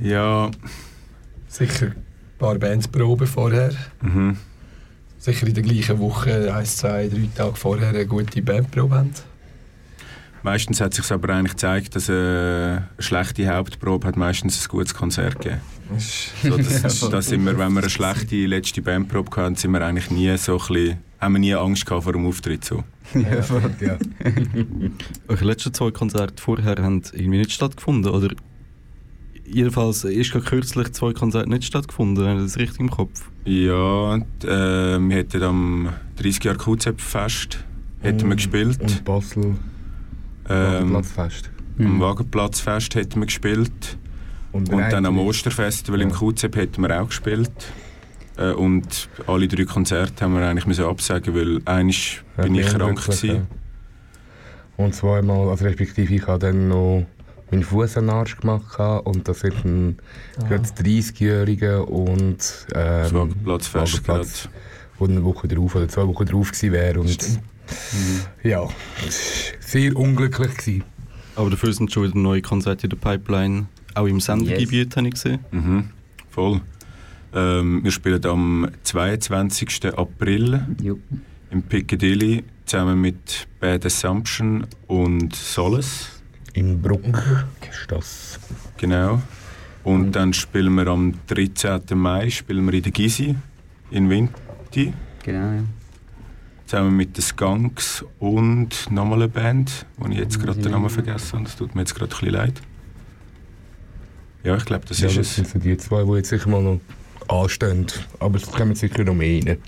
Ja. 0.00 0.50
Sicher 1.46 1.86
ein 1.86 1.94
paar 2.36 2.58
Bands 2.58 2.88
proben 2.88 3.28
vorher. 3.28 3.70
Mhm. 4.02 4.36
Sicher 5.16 5.46
in 5.46 5.54
der 5.54 5.62
gleichen 5.62 6.00
Woche, 6.00 6.52
ein, 6.52 6.66
zwei, 6.66 7.06
drei 7.06 7.28
Tage 7.32 7.54
vorher 7.54 7.90
eine 7.90 8.06
gute 8.06 8.42
Bandprobe 8.42 8.96
haben. 8.96 9.14
Meistens 10.46 10.80
hat 10.80 10.94
sich 10.94 11.10
aber 11.10 11.34
eigentlich 11.34 11.54
gezeigt, 11.54 11.96
dass 11.96 12.08
eine 12.08 12.86
schlechte 13.00 13.48
Hauptprobe 13.48 14.06
hat 14.06 14.16
meistens 14.16 14.64
ein 14.64 14.68
gutes 14.68 14.94
Konzert 14.94 15.40
gegeben. 15.40 15.60
So, 16.40 16.56
das, 16.56 17.00
das 17.10 17.26
sind 17.26 17.44
wir, 17.44 17.58
wenn 17.58 17.72
wir 17.72 17.80
eine 17.80 17.90
schlechte 17.90 18.46
letzte 18.46 18.80
Bandprobe 18.80 19.28
hatten, 19.34 19.56
sind 19.56 19.72
wir 19.72 19.84
eigentlich 19.84 20.08
nie 20.12 20.36
so 20.36 20.52
ein 20.52 20.58
bisschen, 20.58 20.98
haben 21.20 21.32
wir 21.32 21.38
nie 21.40 21.52
Angst 21.52 21.84
gehabt 21.84 22.04
vor 22.04 22.12
dem 22.12 22.28
Auftritt 22.28 22.64
so. 22.64 22.84
Ja, 23.12 23.22
ja. 23.80 23.98
Eure 25.26 25.44
letzten 25.44 25.74
zwei 25.74 25.90
Konzerte 25.90 26.40
vorher 26.40 26.76
haben 26.76 27.02
irgendwie 27.12 27.38
nicht 27.38 27.50
stattgefunden, 27.50 28.12
oder? 28.12 28.32
Jedenfalls 29.44 30.04
ist 30.04 30.30
gerade 30.30 30.44
kürzlich 30.44 30.92
zwei 30.92 31.12
Konzerte 31.12 31.50
nicht 31.50 31.64
stattgefunden, 31.64 32.24
habe 32.24 32.38
ich 32.38 32.44
das 32.44 32.56
richtig 32.56 32.78
im 32.78 32.90
Kopf? 32.90 33.28
Ja, 33.46 34.14
äh, 34.14 35.00
wir 35.00 35.16
hätten 35.16 35.42
am 35.42 35.88
30 36.22 36.44
Jahre 36.44 36.58
QZ-Fest 36.58 37.64
hätten 38.00 38.28
wir 38.28 38.36
gespielt. 38.36 38.80
Und 38.80 39.04
Basel 39.04 39.56
ähm, 40.48 40.92
Wagenplatzfest. 40.94 41.50
Am 41.78 42.00
Wagenplatzfest 42.00 42.94
hätten 42.94 43.20
wir 43.20 43.26
gespielt. 43.26 43.98
Und, 44.52 44.70
und 44.70 44.90
dann 44.90 45.04
am 45.04 45.18
Osterfestival 45.18 46.00
ja. 46.00 46.06
im 46.06 46.12
QZ 46.12 46.44
hätten 46.56 46.82
wir 46.82 47.02
auch 47.02 47.08
gespielt. 47.08 47.72
Äh, 48.38 48.52
und 48.52 49.08
alle 49.26 49.48
drei 49.48 49.64
Konzerte 49.64 50.24
haben 50.24 50.34
wir 50.34 50.46
eigentlich 50.46 50.66
müssen 50.66 50.84
absagen, 50.84 51.34
weil 51.34 51.60
eines 51.64 52.22
ja, 52.36 52.44
bin 52.44 52.54
ich 52.54 52.66
krank 52.66 53.04
gewesen. 53.04 53.46
Und 54.76 54.94
zweimal, 54.94 55.48
also 55.48 55.64
respektive 55.64 56.14
ich 56.14 56.26
habe 56.26 56.38
dann 56.38 56.68
noch 56.68 57.06
meinen 57.50 57.62
Fuß 57.62 57.96
an 57.96 58.06
den 58.06 58.10
Arsch 58.14 58.36
gemacht 58.36 58.78
und 59.04 59.26
das 59.28 59.40
sind 59.40 59.64
ein 59.64 59.96
Ah. 60.38 60.48
gerade 60.48 60.68
30-Jährige 60.68 61.84
und 61.86 62.66
ähm, 62.74 63.12
Wagenplatz 63.12 63.68
fest 63.68 63.92
Wagenplatz, 64.06 64.48
wo 64.98 65.06
eine 65.06 65.24
Woche 65.24 65.48
drauf 65.48 65.74
oder 65.74 65.88
zwei 65.88 66.06
Wochen 66.06 66.26
drauf 66.26 66.50
gewesen 66.50 66.72
wäre 66.72 67.00
und 67.00 67.40
ja, 68.42 68.68
sehr 69.60 69.96
unglücklich 69.96 70.56
gewesen. 70.56 70.84
Aber 71.34 71.50
dafür 71.50 71.72
sind 71.72 71.92
schon 71.92 72.04
wieder 72.04 72.18
neue 72.18 72.42
Konzerte 72.42 72.86
in 72.86 72.90
der 72.90 72.96
Pipeline. 72.96 73.66
Auch 73.94 74.06
im 74.06 74.20
Sendegebiet 74.20 74.96
habe 74.96 75.08
ich 75.08 75.14
gesehen. 75.14 75.38
Mhm, 75.50 75.90
voll. 76.30 76.60
Ähm, 77.34 77.84
wir 77.84 77.90
spielen 77.90 78.24
am 78.24 78.68
22. 78.82 79.94
April 79.96 80.66
im 81.50 81.62
Piccadilly 81.62 82.44
zusammen 82.64 83.00
mit 83.00 83.46
Bad 83.60 83.84
Assumption 83.86 84.66
und 84.86 85.34
Solace. 85.34 86.08
In 86.54 86.80
Bruck 86.80 87.04
ist 87.70 87.90
das. 87.90 88.40
Genau. 88.78 89.20
Und 89.84 90.12
dann 90.12 90.32
spielen 90.32 90.74
wir 90.74 90.86
am 90.88 91.14
13. 91.26 91.82
Mai 91.94 92.30
spielen 92.30 92.64
wir 92.66 92.74
in 92.74 92.82
der 92.82 92.92
Gysi 92.92 93.34
in 93.90 94.10
Winti. 94.10 94.92
Genau, 95.22 95.52
ja. 95.52 95.62
Zusammen 96.66 96.96
mit 96.96 97.16
den 97.16 97.22
Skunks 97.22 98.04
und 98.18 98.90
nochmal 98.90 99.22
eine 99.22 99.28
Band, 99.28 99.86
wo 99.98 100.08
ich 100.08 100.18
jetzt 100.18 100.40
gerade 100.40 100.60
den 100.60 100.72
Namen 100.72 100.90
vergessen 100.90 101.34
habe. 101.34 101.44
Das 101.44 101.56
tut 101.56 101.74
mir 101.74 101.82
jetzt 101.82 101.94
gerade 101.94 102.06
ein 102.12 102.18
bisschen 102.18 102.34
leid. 102.34 102.60
Ja, 104.42 104.56
ich 104.56 104.64
glaube, 104.64 104.84
das 104.86 104.98
ja, 104.98 105.08
ist 105.08 105.16
das 105.16 105.26
es. 105.28 105.34
sind 105.36 105.48
so 105.48 105.58
die 105.58 105.76
zwei, 105.76 106.04
die 106.04 106.12
jetzt 106.12 106.28
sicher 106.28 106.48
mal 106.48 106.62
noch 106.62 106.80
anstehen. 107.28 107.86
Aber 108.18 108.36
es 108.36 108.50
kommen 108.50 108.74
sicher 108.74 109.04
noch 109.04 109.14
mehr 109.14 109.44
rein. 109.44 109.58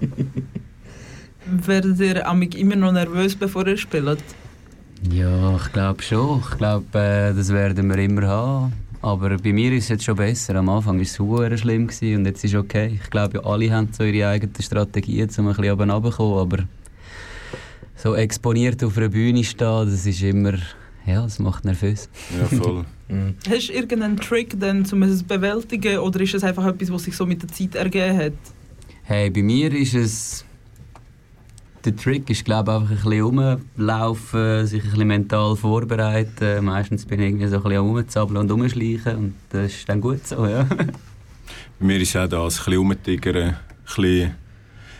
Werdet 1.46 2.00
ihr 2.00 2.26
amig 2.26 2.54
immer 2.56 2.76
noch 2.76 2.92
nervös, 2.92 3.36
bevor 3.36 3.66
ihr 3.66 3.76
spielt? 3.76 4.22
Ja, 5.10 5.56
ich 5.56 5.72
glaube 5.72 6.02
schon. 6.02 6.40
Ich 6.40 6.56
glaube, 6.56 6.98
äh, 6.98 7.34
das 7.34 7.50
werden 7.50 7.88
wir 7.88 7.98
immer 7.98 8.26
haben. 8.26 8.72
Aber 9.04 9.36
bei 9.36 9.52
mir 9.52 9.70
ist 9.72 9.84
es 9.84 9.88
jetzt 9.90 10.04
schon 10.04 10.16
besser. 10.16 10.54
Am 10.54 10.70
Anfang 10.70 10.96
war 10.96 11.02
es 11.02 11.12
super 11.12 11.54
schlimm 11.58 11.88
gewesen 11.88 12.20
und 12.20 12.24
jetzt 12.24 12.42
ist 12.42 12.54
es 12.54 12.58
okay. 12.58 12.98
Ich 13.02 13.10
glaube, 13.10 13.44
alle 13.44 13.70
haben 13.70 13.90
so 13.92 14.02
ihre 14.02 14.30
eigenen 14.30 14.54
Strategien, 14.62 15.28
um 15.36 15.48
ein 15.48 15.54
bisschen 15.54 15.72
oben 15.72 15.90
runterzukommen. 15.90 16.38
Aber 16.38 16.64
so 17.96 18.14
exponiert 18.14 18.82
auf 18.82 18.96
einer 18.96 19.10
Bühne 19.10 19.44
stehen, 19.44 19.90
das 19.90 20.06
ist 20.06 20.22
immer... 20.22 20.54
Ja, 21.04 21.20
das 21.20 21.38
macht 21.38 21.66
nervös. 21.66 22.08
Ja, 22.34 22.46
voll. 22.46 22.86
Hast 23.50 23.68
du 23.68 23.72
irgendeinen 23.74 24.16
Trick, 24.16 24.58
denn, 24.58 24.86
um 24.90 25.02
es 25.02 25.18
zu 25.18 25.24
bewältigen 25.24 25.98
oder 25.98 26.20
ist 26.22 26.32
es 26.32 26.42
einfach 26.42 26.64
etwas, 26.64 26.90
was 26.90 27.04
sich 27.04 27.14
so 27.14 27.26
mit 27.26 27.42
der 27.42 27.50
Zeit 27.50 27.74
ergeben 27.74 28.16
hat? 28.16 28.32
Hey, 29.02 29.28
bei 29.28 29.42
mir 29.42 29.70
ist 29.74 29.92
es. 29.92 30.46
Der 31.84 31.94
Trick 31.94 32.30
ist, 32.30 32.44
glaube 32.44 32.72
einfach 32.72 32.90
ein 32.90 32.96
bisschen 32.96 33.20
rumlaufen, 33.20 34.66
sich 34.66 34.82
ein 34.82 34.90
bisschen 34.90 35.06
mental 35.06 35.54
vorbereiten. 35.54 36.64
Meistens 36.64 37.04
bin 37.04 37.20
ich 37.20 37.26
irgendwie 37.26 37.46
so 37.46 37.56
ein 37.56 37.62
bisschen 37.62 37.78
rumzappeln 37.78 38.38
und 38.38 38.50
rumschleichen 38.50 39.16
und 39.16 39.34
das 39.50 39.72
ist 39.72 39.88
dann 39.88 40.00
gut 40.00 40.26
so, 40.26 40.46
ja. 40.46 40.62
Bei 41.78 41.86
mir 41.86 42.00
ist 42.00 42.16
auch 42.16 42.26
das, 42.26 42.58
ein 42.58 42.64
bisschen 42.64 42.78
rumtigern, 42.78 43.48
ein 43.48 43.56
bisschen 43.84 44.34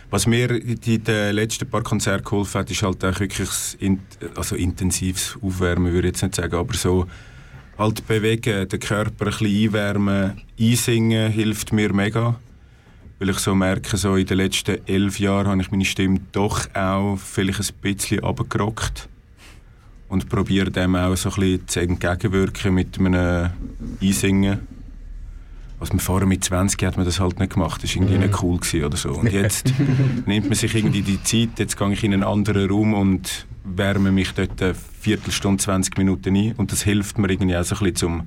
was 0.09 0.27
mir 0.27 0.49
in 0.51 1.03
den 1.03 1.35
letzten 1.35 1.69
paar 1.69 1.81
Konzerten 1.81 2.23
geholfen 2.23 2.59
hat, 2.59 2.71
ist 2.71 2.83
halt 2.83 3.01
wirklich 3.01 3.49
in, 3.79 3.99
also 4.35 4.55
intensives 4.55 5.37
Aufwärmen, 5.41 5.91
würde 5.91 6.07
ich 6.07 6.13
jetzt 6.13 6.21
nicht 6.21 6.35
sagen, 6.35 6.55
aber 6.55 6.73
so 6.73 7.05
halt 7.77 8.07
bewegen, 8.07 8.69
den 8.69 8.79
Körper 8.79 9.25
ein 9.25 9.31
bisschen 9.31 9.47
einwärmen, 9.47 10.41
einsingen 10.59 11.31
hilft 11.31 11.73
mir 11.73 11.91
mega. 11.91 12.39
Weil 13.19 13.29
ich 13.29 13.39
so 13.39 13.55
merke, 13.55 13.95
so 13.97 14.15
in 14.15 14.25
den 14.25 14.37
letzten 14.37 14.85
elf 14.87 15.19
Jahren 15.19 15.47
habe 15.47 15.61
ich 15.61 15.71
meine 15.71 15.85
Stimme 15.85 16.19
doch 16.31 16.67
auch 16.73 17.17
vielleicht 17.17 17.59
ein 17.59 17.75
bisschen 17.81 18.19
runtergerockt. 18.19 19.07
Und 20.07 20.29
probiere 20.29 20.69
dem 20.69 20.95
auch 20.95 21.15
so 21.15 21.29
ein 21.29 21.35
bisschen 21.35 21.67
zu 21.67 21.79
entgegenwirken 21.79 22.73
mit 22.73 22.99
einem 22.99 23.51
Einsingen. 24.01 24.59
Also 25.79 25.93
man 25.93 25.99
vorher 25.99 26.27
mit 26.27 26.43
20 26.43 26.81
hat 26.83 26.95
man 26.95 27.05
das 27.05 27.19
halt 27.19 27.39
nicht 27.39 27.53
gemacht, 27.53 27.83
das 27.83 27.95
war 27.95 28.01
irgendwie 28.01 28.17
nicht 28.17 28.41
cool 28.41 28.57
gewesen 28.57 28.85
oder 28.85 28.97
so. 28.97 29.09
Und 29.09 29.31
jetzt 29.31 29.73
nimmt 30.25 30.45
man 30.45 30.55
sich 30.55 30.73
irgendwie 30.73 31.01
die 31.01 31.21
Zeit, 31.23 31.59
jetzt 31.59 31.77
gehe 31.77 31.91
ich 31.91 32.03
in 32.03 32.13
einen 32.13 32.23
anderen 32.23 32.69
Raum 32.69 32.93
und 32.93 33.45
wärme 33.65 34.11
mich 34.11 34.31
dort 34.31 34.61
eine 34.61 34.73
Viertelstunde, 34.73 35.61
20 35.61 35.97
Minuten 35.97 36.35
ein 36.35 36.53
und 36.53 36.71
das 36.71 36.83
hilft 36.83 37.17
mir 37.17 37.29
irgendwie 37.29 37.57
auch 37.57 37.63
so 37.63 37.75
ein 37.75 37.79
bisschen 37.79 37.95
zum, 37.95 38.23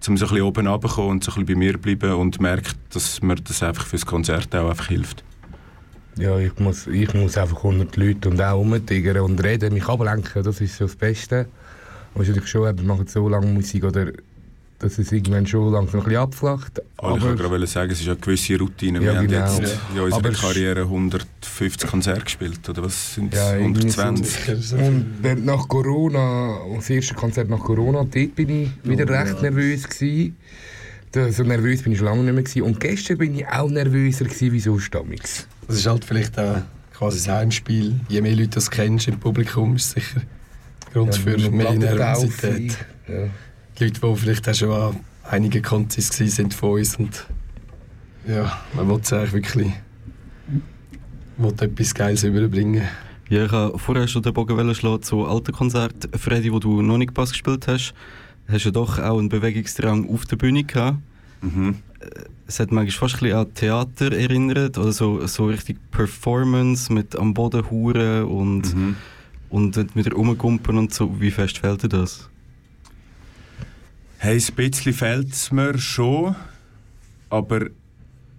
zum 0.00 0.16
so 0.16 0.26
ein 0.26 0.30
bisschen 0.30 0.44
oben 0.44 0.66
runterkommen 0.66 1.10
und 1.10 1.24
so 1.24 1.30
ein 1.32 1.44
bisschen 1.44 1.46
bei 1.46 1.66
mir 1.66 1.78
bleiben 1.78 2.14
und 2.14 2.40
merkt, 2.40 2.76
dass 2.90 3.22
mir 3.22 3.36
das 3.36 3.62
einfach 3.62 3.86
fürs 3.86 4.06
Konzert 4.06 4.54
auch 4.54 4.70
einfach 4.70 4.88
hilft. 4.88 5.24
Ja, 6.16 6.38
ich 6.38 6.58
muss, 6.58 6.86
ich 6.86 7.14
muss 7.14 7.38
einfach 7.38 7.62
unter 7.64 7.84
die 7.84 8.00
Leute 8.00 8.28
und 8.28 8.40
auch 8.40 8.58
rumtigern 8.58 9.20
und 9.20 9.42
reden, 9.42 9.72
mich 9.72 9.88
ablenken, 9.88 10.42
das 10.42 10.60
ist 10.60 10.76
so 10.76 10.84
das 10.84 10.96
Beste. 10.96 11.46
Natürlich 12.14 12.46
schon, 12.48 12.76
wir 12.76 12.84
machen 12.84 13.06
so 13.06 13.28
lange 13.28 13.46
Musik 13.46 13.84
oder 13.84 14.10
dass 14.80 14.98
es 14.98 15.12
irgendwann 15.12 15.46
schon 15.46 15.72
langsam 15.72 16.00
ein 16.00 16.04
bisschen 16.04 16.20
abflacht. 16.20 16.80
Aber 16.96 17.16
ich 17.16 17.22
wollte 17.22 17.42
gerade 17.42 17.66
sagen, 17.66 17.92
es 17.92 18.00
ist 18.00 18.08
eine 18.08 18.16
gewisse 18.16 18.58
Routine. 18.58 18.98
Wir 19.00 19.12
Ja, 19.12 19.18
haben 19.18 19.28
genau. 19.28 19.58
jetzt 19.58 19.78
in 19.94 20.00
unserer 20.00 20.18
Aber 20.18 20.30
Karriere 20.32 20.80
150 20.82 21.88
Konzerte 21.88 22.22
gespielt, 22.24 22.66
oder 22.68 22.82
was 22.84 23.14
sind 23.14 23.32
es? 23.32 23.38
Ja, 23.38 23.56
irgendwie 23.56 23.82
120? 23.92 24.64
so. 24.66 24.76
Und 24.76 25.44
nach 25.44 25.68
Corona, 25.68 26.58
das 26.74 26.90
erste 26.90 27.14
Konzert 27.14 27.48
nach 27.50 27.60
Corona, 27.60 27.98
dort 28.04 28.34
bin 28.34 28.48
ich 28.48 28.70
wieder 28.82 29.04
Oh, 29.08 29.12
recht 29.12 29.36
ja. 29.36 29.42
nervös 29.42 29.88
gewesen. 29.88 30.36
Da- 31.12 31.30
So 31.30 31.42
nervös 31.42 31.82
bin 31.82 31.92
ich 31.92 31.98
schon 31.98 32.06
lange 32.06 32.22
nicht 32.22 32.32
mehr 32.34 32.42
gewesen. 32.42 32.62
Und 32.62 32.80
gestern 32.80 33.18
bin 33.18 33.34
ich 33.34 33.46
auch 33.46 33.68
nervöser 33.68 34.24
gewesen 34.24 34.52
wie 34.52 34.60
sonst 34.60 34.94
damals. 34.94 35.46
Das 35.66 35.76
ist 35.76 35.86
halt 35.86 36.04
vielleicht 36.04 36.38
auch 36.38 36.62
quasi 36.96 37.18
das 37.18 37.28
Heimspiel. 37.28 38.00
Je 38.08 38.20
mehr 38.22 38.34
Leute 38.34 38.48
das 38.50 38.70
kennst 38.70 39.08
im 39.08 39.18
Publikum, 39.18 39.76
ist 39.76 39.90
sicher 39.90 40.22
Grund 40.92 41.14
Ja, 41.14 41.20
für 41.20 41.50
mehr. 41.50 41.72
Nervosität. 41.74 42.76
Ja. 43.08 43.14
Leute, 43.80 44.00
die 44.00 44.16
vielleicht 44.16 44.48
auch 44.48 44.54
schon 44.54 44.70
an 44.72 44.96
einigen 45.28 45.62
Konzis 45.62 46.08
sind 46.08 46.54
von 46.54 46.72
uns 46.72 46.96
und 46.96 47.26
ja, 48.28 48.60
man 48.74 48.88
will 48.88 49.00
es 49.02 49.12
eigentlich 49.12 49.32
wirklich 49.32 49.72
will 51.38 51.54
etwas 51.58 51.94
Geiles 51.94 52.22
überbringen. 52.24 52.82
Ja, 53.30 53.46
ich 53.46 53.52
habe 53.52 53.78
vorher 53.78 54.06
schon 54.08 54.22
den 54.22 54.34
Bogen 54.34 54.74
schlagen 54.74 55.02
zu 55.02 55.24
alten 55.24 55.52
Konzerten. 55.52 56.10
Freddy, 56.18 56.52
wo 56.52 56.58
du 56.58 56.82
noch 56.82 56.98
nicht 56.98 57.14
Bass 57.14 57.30
gespielt 57.30 57.66
hast, 57.68 57.94
hast 58.48 58.66
du 58.66 58.70
doch 58.72 58.98
auch 58.98 59.18
einen 59.18 59.28
Bewegungsdrang 59.28 60.08
auf 60.12 60.26
der 60.26 60.36
Bühne 60.36 60.64
gehabt. 60.64 60.98
Mhm. 61.40 61.76
Es 62.46 62.58
hat 62.60 62.72
manchmal 62.72 63.08
fast 63.08 63.14
ein 63.16 63.20
bisschen 63.28 63.38
an 63.38 63.54
Theater 63.54 64.12
erinnert, 64.12 64.76
oder 64.76 64.92
so, 64.92 65.24
so 65.26 65.46
richtig 65.46 65.78
Performance 65.92 66.92
mit 66.92 67.16
am 67.16 67.32
Boden 67.32 67.70
huren 67.70 68.24
und, 68.24 68.74
Mhm. 68.74 68.96
und 69.48 69.94
mit 69.96 70.12
rumgumpen 70.14 70.76
und 70.76 70.92
so. 70.92 71.20
Wie 71.20 71.30
fest 71.30 71.58
fällt 71.58 71.84
dir 71.84 71.88
das? 71.88 72.28
Hey, 74.22 74.36
ein 74.36 74.54
bisschen 74.54 74.92
fehlt 74.92 75.32
es 75.32 75.50
mir 75.50 75.78
schon, 75.78 76.36
aber 77.30 77.68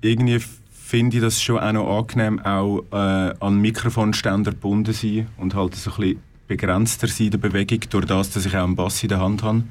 irgendwie 0.01 0.39
finde 0.71 1.17
ich 1.17 1.23
das 1.23 1.41
schon 1.41 1.57
auch 1.57 1.71
noch 1.71 1.97
angenehm, 1.97 2.38
auch 2.38 2.84
äh, 2.91 3.34
an 3.39 3.57
Mikrofonständer 3.57 4.51
gebunden 4.51 4.93
sein 4.93 5.27
und 5.38 5.55
halt 5.55 5.73
so 5.73 5.89
ein 5.89 5.97
bisschen 5.97 6.19
begrenzter 6.47 7.07
sein 7.07 7.25
in 7.25 7.32
der 7.32 7.38
Bewegung, 7.39 7.79
durch 7.89 8.05
das, 8.05 8.29
dass 8.29 8.45
ich 8.45 8.55
auch 8.55 8.65
einen 8.65 8.75
Bass 8.75 9.01
in 9.01 9.09
der 9.09 9.21
Hand 9.21 9.41
habe. 9.41 9.63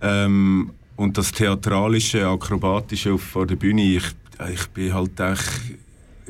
Ähm, 0.00 0.70
und 0.96 1.18
das 1.18 1.32
Theatralische, 1.32 2.26
Akrobatische 2.26 3.12
auf 3.12 3.22
vor 3.22 3.46
der 3.46 3.56
Bühne, 3.56 3.82
ich, 3.82 4.06
ich 4.50 4.66
bin 4.68 4.94
halt 4.94 5.20
echt 5.20 5.76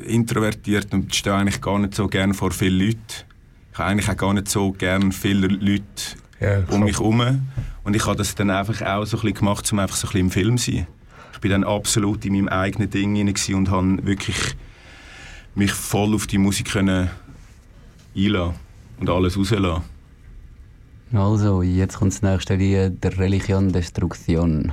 introvertiert 0.05 0.93
und 0.93 1.15
stehe 1.15 1.37
eigentlich 1.37 1.61
gar 1.61 1.79
nicht 1.79 1.95
so 1.95 2.05
gern 2.09 2.33
vor 2.33 2.51
vielen 2.51 2.85
Leuten. 2.85 2.99
Ich 3.71 3.79
habe 3.79 3.91
eigentlich 3.91 4.09
auch 4.09 4.17
gar 4.17 4.33
nicht 4.33 4.49
so 4.49 4.73
gern 4.73 5.13
viele 5.13 5.47
Leute 5.47 6.65
um 6.69 6.83
mich 6.83 6.99
herum. 6.99 7.47
Und 7.83 7.95
ich 7.95 8.05
habe 8.05 8.15
das 8.15 8.35
dann 8.35 8.49
einfach 8.49 8.81
auch 8.81 9.05
so 9.05 9.17
ein 9.17 9.21
bisschen 9.21 9.33
gemacht, 9.33 9.71
um 9.71 9.79
einfach 9.79 9.95
so 9.95 10.07
ein 10.07 10.11
bisschen 10.11 10.25
im 10.27 10.31
Film 10.31 10.57
zu 10.57 10.71
sein. 10.71 10.87
Ich 11.33 11.39
bin 11.39 11.51
dann 11.51 11.63
absolut 11.63 12.23
in 12.25 12.33
meinem 12.33 12.47
eigenen 12.49 12.89
Ding 12.89 13.15
hinein 13.15 13.55
und 13.55 13.69
habe 13.71 14.05
wirklich 14.05 14.55
mich 15.55 15.71
voll 15.71 16.13
auf 16.13 16.27
die 16.27 16.37
Musik 16.37 16.71
können 16.71 17.09
einlassen 18.15 18.55
und 18.99 19.09
alles 19.09 19.37
rauslassen. 19.37 19.83
Also, 21.13 21.61
jetzt 21.61 21.97
kommt 21.97 22.13
das 22.13 22.21
nächste 22.21 22.55
Lied, 22.55 23.03
der 23.03 23.17
Religion 23.17 23.71
Destruktion. 23.71 24.71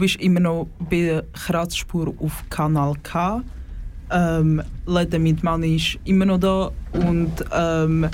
Bist 0.00 0.16
immer 0.16 0.40
noch 0.40 0.68
bei 0.78 1.02
der 1.02 1.24
Kratzspur 1.32 2.14
auf 2.18 2.44
Kanal 2.50 2.94
K. 3.02 3.42
Ähm, 4.10 4.62
Leute 4.86 5.18
mit 5.18 5.42
Mann 5.44 5.62
ist 5.62 5.98
immer 6.04 6.24
noch 6.24 6.38
da 6.40 6.72
und 6.92 7.32
ähm, 7.52 8.08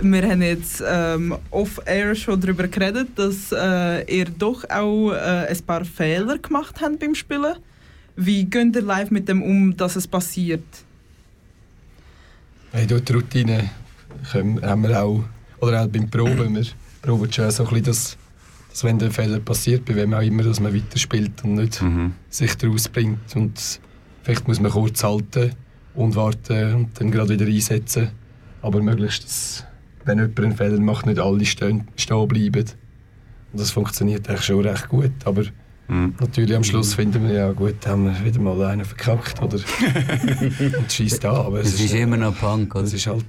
wir 0.00 0.22
haben 0.28 0.42
jetzt 0.42 0.82
ähm, 0.86 1.34
off-air 1.50 2.14
schon 2.14 2.40
darüber 2.40 2.68
geredet, 2.68 3.08
dass 3.16 3.50
äh, 3.50 4.04
ihr 4.14 4.26
doch 4.26 4.62
auch 4.68 5.12
äh, 5.12 5.46
ein 5.48 5.62
paar 5.66 5.84
Fehler 5.84 6.38
gemacht 6.38 6.76
habt 6.80 7.00
beim 7.00 7.14
Spielen. 7.14 7.56
Wie 8.14 8.44
geht 8.44 8.76
ihr 8.76 8.82
live 8.82 9.10
mit 9.10 9.28
dem 9.28 9.42
um, 9.42 9.76
dass 9.76 9.96
es 9.96 10.06
passiert? 10.06 10.64
Hey, 12.72 12.86
durch 12.86 13.04
die 13.04 13.12
Routine 13.14 13.70
können, 14.30 14.62
haben 14.62 14.82
wir 14.82 15.02
auch, 15.02 15.24
oder 15.60 15.82
auch 15.82 15.88
beim 15.88 16.08
Proben, 16.08 16.54
wir 16.54 16.66
proben 17.02 17.32
schon 17.32 17.50
so 17.50 17.64
ein 17.64 17.68
bisschen, 17.70 17.84
dass, 17.84 18.16
dass 18.76 18.84
wenn 18.84 18.98
der 18.98 19.10
Fehler 19.10 19.40
passiert, 19.40 19.86
bei 19.86 19.94
wem 19.94 20.12
auch 20.12 20.20
immer, 20.20 20.42
dass 20.42 20.60
man 20.60 20.74
weiterspielt 20.74 21.42
und 21.44 21.54
nicht 21.54 21.80
Mhm. 21.80 22.12
sich 22.28 22.54
daraus 22.56 22.90
bringt. 22.90 23.34
Und 23.34 23.80
vielleicht 24.22 24.46
muss 24.46 24.60
man 24.60 24.70
kurz 24.70 25.02
halten 25.02 25.52
und 25.94 26.14
warten 26.14 26.74
und 26.74 27.00
dann 27.00 27.10
gerade 27.10 27.30
wieder 27.30 27.46
einsetzen. 27.46 28.10
Aber 28.60 28.82
möglichst, 28.82 29.24
dass, 29.24 29.64
wenn 30.04 30.18
jemand 30.18 30.38
einen 30.40 30.56
Fehler 30.58 30.78
macht, 30.78 31.06
nicht 31.06 31.18
alle 31.18 31.46
stehen, 31.46 31.88
stehen 31.96 32.28
bleiben. 32.28 32.66
Und 33.52 33.60
das 33.62 33.70
funktioniert 33.70 34.28
eigentlich 34.28 34.44
schon 34.44 34.60
recht 34.60 34.90
gut. 34.90 35.12
Aber 35.24 35.44
Mhm. 35.88 36.14
natürlich 36.20 36.54
am 36.56 36.64
Schluss 36.64 36.94
finden 36.94 37.22
wir 37.28 37.32
ja 37.34 37.52
gut, 37.52 37.86
haben 37.86 38.04
wir 38.06 38.24
wieder 38.24 38.40
mal 38.40 38.60
einen 38.64 38.84
verkackt 38.84 39.40
oder 39.40 39.56
und 40.78 40.92
schießt 40.92 41.22
da. 41.24 41.32
Aber 41.32 41.60
Es 41.60 41.78
ist 41.80 41.94
immer 41.94 42.16
noch 42.16 42.36
Punk, 42.38 42.74
oder? 42.74 42.84
Es 42.84 42.92
ist 42.92 43.06
halt 43.06 43.24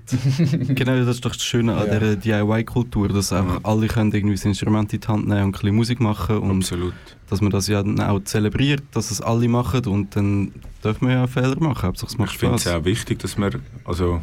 Genau, 0.75 0.95
das 0.97 1.07
ist 1.15 1.25
doch 1.25 1.33
das 1.33 1.43
Schöne 1.43 1.75
an 1.75 1.87
Ja. 1.87 1.99
dieser 1.99 2.15
DIY-Kultur, 2.15 3.09
dass 3.09 3.31
einfach 3.33 3.59
alle 3.63 3.87
können 3.87 4.11
irgendwie 4.11 4.35
das 4.35 4.45
Instrument 4.45 4.91
in 4.93 4.99
die 4.99 5.07
Hand 5.07 5.27
nehmen 5.27 5.41
und 5.43 5.47
ein 5.49 5.51
bisschen 5.53 5.75
Musik 5.75 5.99
machen 5.99 6.37
und 6.39 6.57
Absolut. 6.57 6.93
dass 7.29 7.41
man 7.41 7.51
das 7.51 7.67
ja 7.67 7.83
dann 7.83 7.99
auch 8.01 8.21
zelebriert, 8.23 8.83
dass 8.91 9.11
es 9.11 9.21
alle 9.21 9.47
machen 9.47 9.85
und 9.85 10.15
dann 10.15 10.51
dürfen 10.83 11.07
wir 11.07 11.15
ja 11.15 11.27
Fehler 11.27 11.59
machen, 11.59 11.83
Hauptsache 11.87 12.09
es 12.11 12.17
macht 12.17 12.31
Ich 12.33 12.37
finde 12.39 12.55
es 12.55 12.61
Spaß. 12.63 12.73
auch 12.73 12.85
wichtig, 12.85 13.19
dass 13.19 13.37
man, 13.37 13.51
also 13.85 14.15
es 14.15 14.21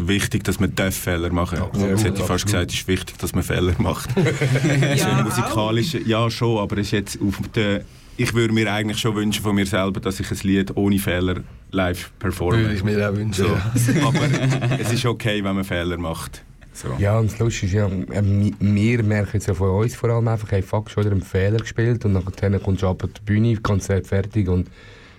ist 0.00 0.08
wichtig, 0.08 0.44
dass 0.44 0.58
man 0.60 0.72
Fehler 0.92 1.30
machen 1.32 1.58
darf. 1.58 1.70
Ja, 1.80 1.88
Jetzt 1.88 2.04
hätte 2.04 2.20
ich 2.20 2.26
fast 2.26 2.44
gesagt, 2.44 2.70
es 2.70 2.78
ist 2.78 2.88
wichtig, 2.88 3.18
dass 3.18 3.34
man 3.34 3.42
Fehler 3.42 3.74
macht. 3.78 4.10
Ja, 4.96 5.18
im 5.18 5.24
musikalischen, 5.24 6.06
ja 6.08 6.30
schon, 6.30 6.58
aber 6.58 6.78
es 6.78 6.86
ist 6.88 6.92
jetzt 6.92 7.18
auf 7.20 7.40
der, 7.54 7.82
ich 8.16 8.32
würde 8.34 8.52
mir 8.54 8.72
eigentlich 8.72 8.98
schon 8.98 9.14
wünschen 9.16 9.42
von 9.42 9.54
mir 9.54 9.66
selber, 9.66 10.00
dass 10.00 10.20
ich 10.20 10.30
ein 10.30 10.38
Lied 10.42 10.76
ohne 10.76 10.98
Fehler 10.98 11.36
live 11.70 12.10
performe. 12.18 12.58
würde 12.58 12.74
ich 12.74 12.84
mir 12.84 13.08
auch 13.10 13.14
wünschen. 13.14 13.46
So. 13.46 13.92
Ja. 13.92 14.06
aber 14.06 14.78
es 14.80 14.92
ist 14.92 15.04
okay, 15.06 15.42
wenn 15.42 15.54
man 15.54 15.64
Fehler 15.64 15.96
macht. 15.98 16.42
So. 16.74 16.88
Ja, 16.98 17.18
und 17.18 17.30
das 17.30 17.38
Lustige 17.38 17.66
ist 17.66 17.72
ja, 17.74 17.86
äh, 18.16 18.22
mi- 18.22 18.54
wir 18.58 19.02
merken 19.02 19.30
jetzt 19.34 19.46
ja 19.46 19.52
von 19.54 19.68
uns 19.70 19.94
vor 19.94 20.08
allem 20.10 20.26
einfach, 20.28 20.50
hey, 20.52 20.62
fuck, 20.62 20.90
schon 20.90 21.04
wieder 21.04 21.12
einen 21.12 21.22
Fehler 21.22 21.58
gespielt 21.58 22.04
und 22.06 22.12
nachher 22.12 22.58
kommst 22.60 22.82
du 22.82 22.88
ab 22.88 23.04
auf 23.04 23.10
die 23.12 23.20
Bühne, 23.20 23.56
Konzert 23.58 24.06
fertig 24.06 24.48
und 24.48 24.68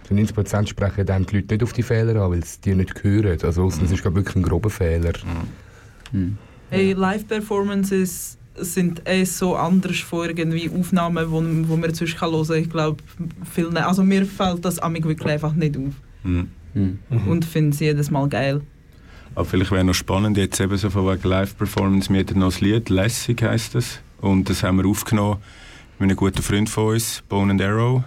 zu 0.04 0.14
90% 0.14 0.68
sprechen 0.68 1.06
dann 1.06 1.26
die 1.26 1.38
Leute 1.38 1.54
nicht 1.54 1.64
auf 1.64 1.74
die 1.74 1.84
Fehler 1.84 2.22
an, 2.22 2.32
weil 2.32 2.44
sie 2.44 2.62
die 2.62 2.76
nicht 2.76 3.04
hören. 3.04 3.38
Also 3.44 3.68
es 3.68 3.80
ist 3.80 4.02
glaub, 4.02 4.16
wirklich 4.16 4.36
ein 4.36 4.44
grober 4.44 4.70
Fehler. 4.70 5.14
Hey, 6.70 6.94
Live-Performances 6.94 8.38
sind 8.56 9.02
eh 9.08 9.24
so 9.24 9.56
anders 9.56 10.00
von 10.00 10.28
irgendwie 10.28 10.70
Aufnahmen, 10.70 11.32
wo, 11.32 11.44
wo 11.68 11.78
man 11.78 11.94
sonst 11.94 12.18
kann 12.18 12.32
hören 12.32 12.48
kann. 12.48 12.58
Ich 12.58 12.70
glaube, 12.70 13.04
vielen, 13.52 13.78
also 13.78 14.04
mir 14.04 14.26
fällt 14.26 14.64
das 14.64 14.80
amig 14.80 15.06
wirklich 15.06 15.32
einfach 15.32 15.54
nicht 15.54 15.78
auf. 15.78 15.94
Mhm. 16.24 16.50
Mhm. 16.74 17.00
Und 17.28 17.46
finde 17.46 17.72
es 17.72 17.80
jedes 17.80 18.12
Mal 18.12 18.28
geil. 18.30 18.62
Aber 19.36 19.46
vielleicht 19.46 19.72
wäre 19.72 19.84
noch 19.84 19.96
spannend, 19.96 20.38
jetzt 20.38 20.60
eben 20.60 20.78
so 20.78 20.90
von 20.90 21.08
wegen 21.08 21.28
Live-Performance, 21.28 22.14
wir 22.14 22.20
hatten 22.20 22.40
noch 22.40 22.50
das 22.50 22.62
Lied, 22.62 22.90
«Lässig» 22.90 23.42
heisst 23.42 23.74
das. 23.74 24.00
Und 24.22 24.50
das 24.50 24.62
haben 24.64 24.78
wir 24.78 24.88
aufgenommen 24.88 25.38
mit 25.98 26.10
einem 26.10 26.18
guten 26.18 26.42
Freund 26.42 26.70
von 26.70 26.94
uns, 26.94 27.24
Bone 27.28 27.52
and 27.52 27.62
Arrow, 27.62 28.04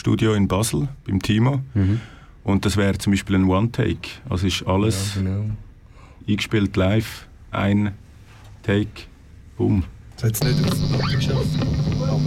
Studio 0.00 0.32
in 0.32 0.48
Basel, 0.48 0.88
beim 1.06 1.20
Timo. 1.20 1.60
Mhm. 1.74 2.00
Und 2.42 2.64
das 2.64 2.76
wäre 2.78 2.96
zum 2.96 3.12
Beispiel 3.12 3.36
ein 3.36 3.44
One-Take. 3.44 4.08
Also 4.30 4.46
ist 4.46 4.66
alles 4.66 5.14
Ja, 5.16 5.20
genau. 5.22 5.44
eingespielt 6.26 6.74
live, 6.74 7.26
ein 7.50 7.92
Take, 8.62 8.88
boom. 9.58 9.84
Das 10.16 10.24
hat 10.24 10.34
es 10.36 10.42
nicht 10.42 10.64
auf 10.64 10.74
die 10.74 10.96
Platte 10.96 11.16
geschafft. 11.16 11.46
Aber 12.00 12.18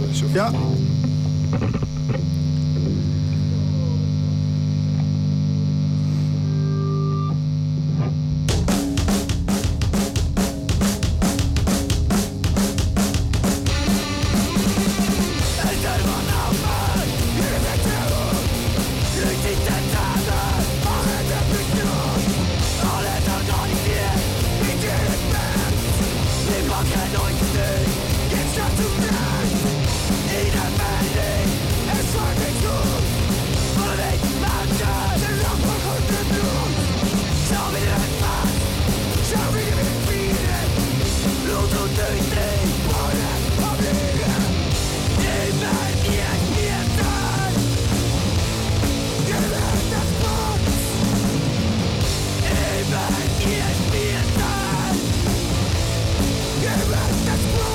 schon 56.80 57.73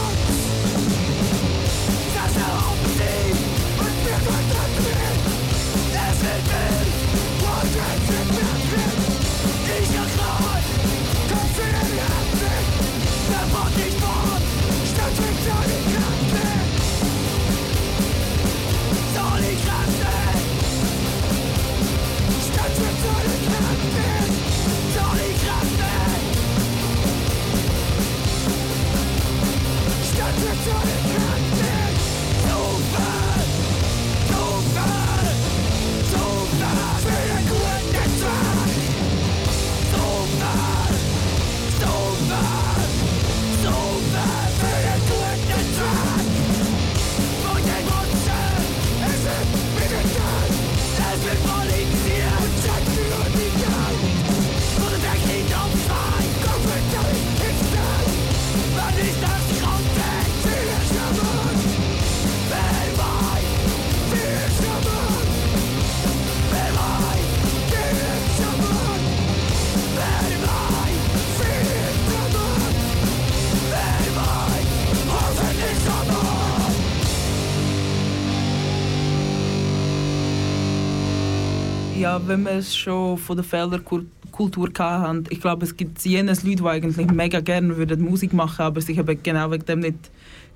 Ja. 81.99 82.17
Ja, 82.17 82.27
wenn 82.27 82.43
wir 82.43 82.53
es 82.53 82.77
schon 82.77 83.17
von 83.17 83.35
der 83.35 83.43
Felderkultur 83.43 84.69
hatten, 84.77 85.25
ich 85.29 85.41
glaube, 85.41 85.65
es 85.65 85.75
gibt 85.75 85.99
jenes 86.05 86.43
Leute, 86.43 86.63
die 86.63 86.67
eigentlich 86.67 87.11
mega 87.11 87.41
gerne 87.41 87.75
würden 87.75 88.01
Musik 88.01 88.31
machen 88.31 88.61
aber 88.61 88.79
sich 88.79 88.97
eben 88.97 89.21
genau 89.21 89.51
wegen 89.51 89.65
dem 89.65 89.79
nicht 89.81 90.09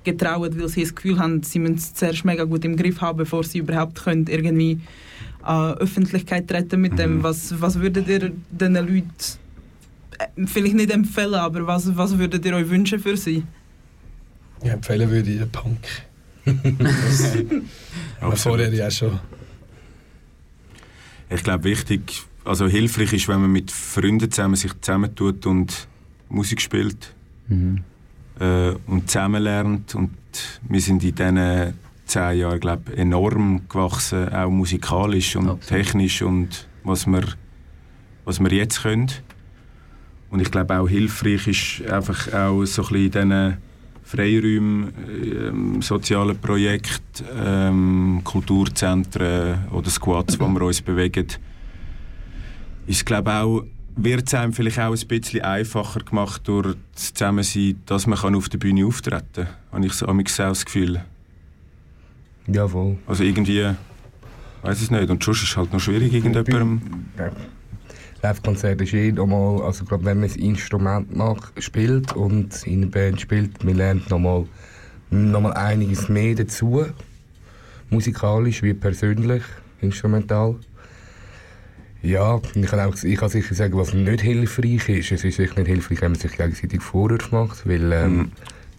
getrauen, 0.05 0.57
weil 0.57 0.69
sie 0.69 0.83
das 0.83 0.95
Gefühl 0.95 1.19
haben, 1.19 1.43
sie 1.43 1.59
müssen 1.59 1.75
es 1.75 1.93
zuerst 1.93 2.23
mega 2.23 2.45
gut 2.45 2.63
im 2.63 2.77
Griff 2.77 3.01
haben, 3.01 3.17
bevor 3.17 3.43
sie 3.43 3.57
überhaupt 3.57 4.03
können 4.03 4.27
irgendwie 4.27 4.79
an 5.41 5.73
Öffentlichkeit 5.73 6.47
treten 6.47 6.79
mit 6.79 6.97
dem. 6.97 7.23
Was, 7.23 7.59
was 7.59 7.77
würdet 7.77 8.07
ihr 8.07 8.31
diesen 8.49 8.75
Leuten 8.75 9.07
äh, 10.19 10.45
vielleicht 10.45 10.75
nicht 10.75 10.91
empfehlen, 10.91 11.35
aber 11.35 11.67
was, 11.67 11.95
was 11.97 12.17
würdet 12.17 12.45
ihr 12.45 12.55
euch 12.55 12.69
wünschen 12.69 12.99
für 12.99 13.17
sie? 13.17 13.43
Ja, 14.63 14.73
empfehlen 14.73 15.11
würde 15.11 15.29
ich 15.29 15.39
den 15.39 15.51
Punk. 15.51 15.79
Aber 18.21 18.35
vorher 18.35 18.73
ja 18.73 18.89
schon. 18.89 19.19
Ich 21.29 21.43
glaube, 21.43 21.63
wichtig, 21.65 22.23
also 22.45 22.67
hilfreich 22.67 23.13
ist, 23.13 23.27
wenn 23.27 23.41
man 23.41 23.51
mit 23.51 23.71
Freunden 23.71 24.29
zusammen 24.31 24.55
sich 24.55 24.71
zusammentut 24.81 25.45
und 25.45 25.87
Musik 26.29 26.61
spielt 26.61 27.13
Mhm. 27.47 27.83
äh, 28.39 28.71
und 28.87 29.09
zusammen 29.09 29.43
lernt. 29.43 29.95
Und 29.95 30.11
wir 30.67 30.81
sind 30.81 31.03
in 31.03 31.15
diesen 31.15 31.73
zehn 32.05 32.39
Jahren, 32.39 32.59
glaube 32.59 32.95
enorm 32.95 33.67
gewachsen, 33.69 34.29
auch 34.29 34.49
musikalisch 34.49 35.35
und 35.35 35.61
technisch 35.61 36.21
und 36.21 36.67
was 36.83 37.05
wir, 37.05 37.23
was 38.25 38.39
wir 38.39 38.51
jetzt 38.51 38.83
können. 38.83 39.11
Und 40.29 40.41
ich 40.41 40.51
glaube 40.51 40.79
auch 40.79 40.87
hilfreich 40.87 41.47
ist 41.47 41.91
einfach 41.91 42.33
auch 42.33 42.65
so 42.65 42.83
ein 42.83 42.89
bisschen 42.89 43.05
in 43.05 43.11
diesen 43.11 43.57
Freiräumen, 44.13 44.93
ähm, 45.09 45.81
sozialen 45.81 46.37
Projekten, 46.37 47.25
ähm, 47.43 48.21
Kulturzentren 48.23 49.67
oder 49.71 49.89
Squads, 49.89 50.39
wo 50.39 50.47
wir 50.47 50.61
uns 50.61 50.81
bewegen, 50.81 51.27
ist 52.85 53.05
glaube 53.05 53.33
auch 53.33 53.63
wird 53.95 54.27
es 54.27 54.33
einem 54.33 54.53
vielleicht 54.53 54.79
auch 54.79 54.95
ein 54.95 55.07
bisschen 55.07 55.41
einfacher 55.41 55.99
gemacht 55.99 56.41
durch 56.45 56.75
das 56.93 57.13
Zusammensein, 57.13 57.79
dass 57.85 58.07
man 58.07 58.17
kann 58.17 58.35
auf 58.35 58.49
der 58.49 58.57
Bühne 58.57 58.85
auftreten 58.85 59.23
kann. 59.33 59.47
Habe 59.71 59.85
ich 59.85 59.93
so 59.93 60.07
auch 60.07 60.17
das 60.17 60.65
Gefühl. 60.65 61.01
Jawohl. 62.47 62.97
Also 63.05 63.23
irgendwie, 63.23 63.69
weiß 64.63 64.81
es 64.81 64.91
nicht. 64.91 65.09
Und 65.09 65.23
sonst 65.23 65.43
ist 65.43 65.49
es 65.49 65.57
halt 65.57 65.71
noch 65.71 65.79
schwierig, 65.79 66.13
irgendjemandem... 66.13 66.81
Live-Konzert 68.23 68.79
ist 68.79 68.93
eh 68.93 69.11
nochmal, 69.11 69.61
also 69.63 69.83
gerade 69.83 70.05
wenn 70.05 70.21
man 70.21 70.29
das 70.29 70.37
Instrument 70.37 71.13
mag, 71.13 71.51
spielt 71.57 72.13
und 72.13 72.65
in 72.65 72.83
einer 72.83 72.91
Band 72.91 73.19
spielt, 73.19 73.63
man 73.65 73.75
lernt 73.75 74.09
nochmal 74.09 74.45
noch 75.09 75.41
mal 75.41 75.51
einiges 75.51 76.07
mehr 76.07 76.33
dazu. 76.33 76.85
Musikalisch 77.89 78.63
wie 78.63 78.73
persönlich, 78.73 79.43
instrumental. 79.81 80.55
Ja, 82.01 82.41
ich 82.55 82.65
kann, 82.65 82.79
auch, 82.79 82.95
ich 83.03 83.17
kann 83.17 83.29
sicher 83.29 83.55
sagen, 83.55 83.77
was 83.77 83.93
nicht 83.93 84.21
hilfreich 84.21 84.87
ist. 84.87 85.11
Es 85.11 85.23
ist 85.25 85.35
sicher 85.35 85.55
nicht 85.57 85.67
hilfreich, 85.67 86.01
wenn 86.01 86.13
man 86.13 86.19
sich 86.19 86.31
gegenseitig 86.31 86.81
Vorwürfe 86.81 87.35
macht, 87.35 87.67
weil 87.67 87.91
ähm, 87.91 88.31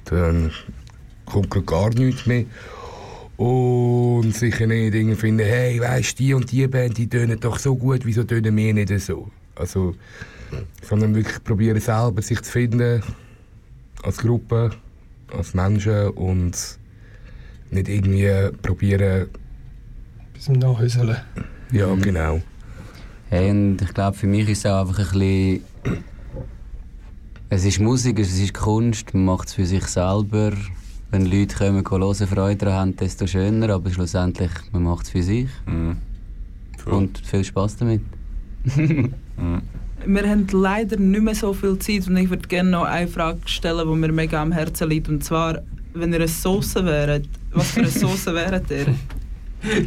dann 0.07 0.53
kommt 1.27 1.67
gar 1.67 1.91
nichts 1.91 2.27
mehr. 2.27 2.47
Und 3.37 4.35
sicher 4.35 4.67
nicht 4.67 4.95
irgendwie 4.95 5.17
finden, 5.17 5.45
hey, 5.45 5.81
weißt 5.81 6.19
die 6.19 6.35
und 6.35 6.51
die 6.53 6.69
Band, 6.69 6.97
die 6.99 7.09
tönen 7.09 7.41
doch 7.41 7.59
so 7.59 7.75
gut, 7.75 8.05
wieso 8.05 8.23
tönen 8.25 8.57
wir 8.57 8.75
nicht 8.75 9.01
so? 9.01 9.29
Also, 9.57 9.95
sondern 10.83 11.15
wirklich 11.15 11.43
probieren 11.43 11.81
selber 11.81 12.23
sich 12.23 12.41
zu 12.43 12.53
finden, 12.53 13.03
als 14.03 14.19
Gruppe, 14.19 14.71
als 15.37 15.55
Menschen 15.55 16.11
und 16.11 16.79
nicht 17.71 17.89
irgendwie 17.89 18.57
probieren... 18.63 19.29
Bis 20.33 20.45
zum 20.45 20.55
Nachhäuseln. 20.55 21.17
Ja, 21.73 21.93
genau. 21.97 22.41
Hey, 23.31 23.51
und 23.51 23.83
ich 23.83 23.93
glaube, 23.95 24.17
für 24.17 24.29
mich 24.29 24.49
ist 24.49 24.59
es 24.59 24.67
auch 24.67 24.83
einfach 24.83 25.13
ein 25.13 25.19
bisschen. 25.19 26.05
Es 27.51 27.65
ist 27.65 27.81
Musik, 27.81 28.19
es 28.21 28.39
ist 28.39 28.55
Kunst, 28.55 29.13
man 29.13 29.25
macht 29.25 29.49
es 29.49 29.55
für 29.55 29.67
sich 29.67 29.85
selber. 29.87 30.53
Wenn 31.15 31.27
Leute 31.27 31.55
kommen, 31.55 31.85
hören, 31.89 32.27
Freude 32.27 32.57
daran 32.57 32.75
haben, 32.75 32.97
desto 32.97 33.29
schöner, 33.29 33.71
aber 33.71 33.89
schlussendlich, 33.89 34.51
man 34.73 34.83
macht 34.83 35.05
es 35.05 35.11
für 35.11 35.23
sich. 35.23 35.47
Und 36.87 37.19
viel 37.19 37.45
Spaß 37.45 37.77
damit. 37.77 38.01
Wir 38.65 40.29
haben 40.29 40.47
leider 40.51 40.97
nicht 40.97 41.23
mehr 41.23 41.37
so 41.37 41.53
viel 41.55 41.79
Zeit 41.79 42.09
und 42.09 42.17
ich 42.17 42.29
würde 42.29 42.49
gerne 42.49 42.69
noch 42.69 42.83
eine 42.83 43.07
Frage 43.07 43.39
stellen, 43.47 43.89
die 43.89 43.95
mir 43.95 44.11
mega 44.11 44.43
am 44.43 44.51
Herzen 44.51 44.89
liegt. 44.89 45.09
Und 45.09 45.23
zwar, 45.23 45.61
wenn 45.93 46.13
ihr 46.13 46.17
eine 46.17 46.27
Sauce 46.27 46.75
wäret, 46.75 47.29
was 47.53 47.71
für 47.71 47.83
eine 47.83 47.91
Sauce 47.91 48.27
wäret 48.27 48.69
ihr? 48.73 48.87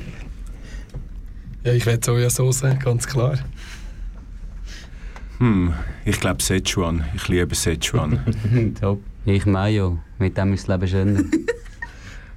Ja, 1.65 1.73
ich 1.73 1.85
will 1.85 1.99
Sojasauce, 2.01 2.63
ganz 2.81 3.05
klar. 3.05 3.37
Hm, 5.39 5.73
ich 6.05 6.21
glaube 6.21 6.41
Szechuan. 6.41 7.03
Ich 7.15 7.27
liebe 7.27 7.53
Szechuan. 7.53 8.21
Top. 8.79 9.01
Ich 9.29 9.45
Mayo. 9.45 9.99
Mit 10.19 10.37
dem 10.37 10.53
ist 10.53 10.69
das 10.69 10.79
Leben 10.79 10.87
schöner. 10.87 11.21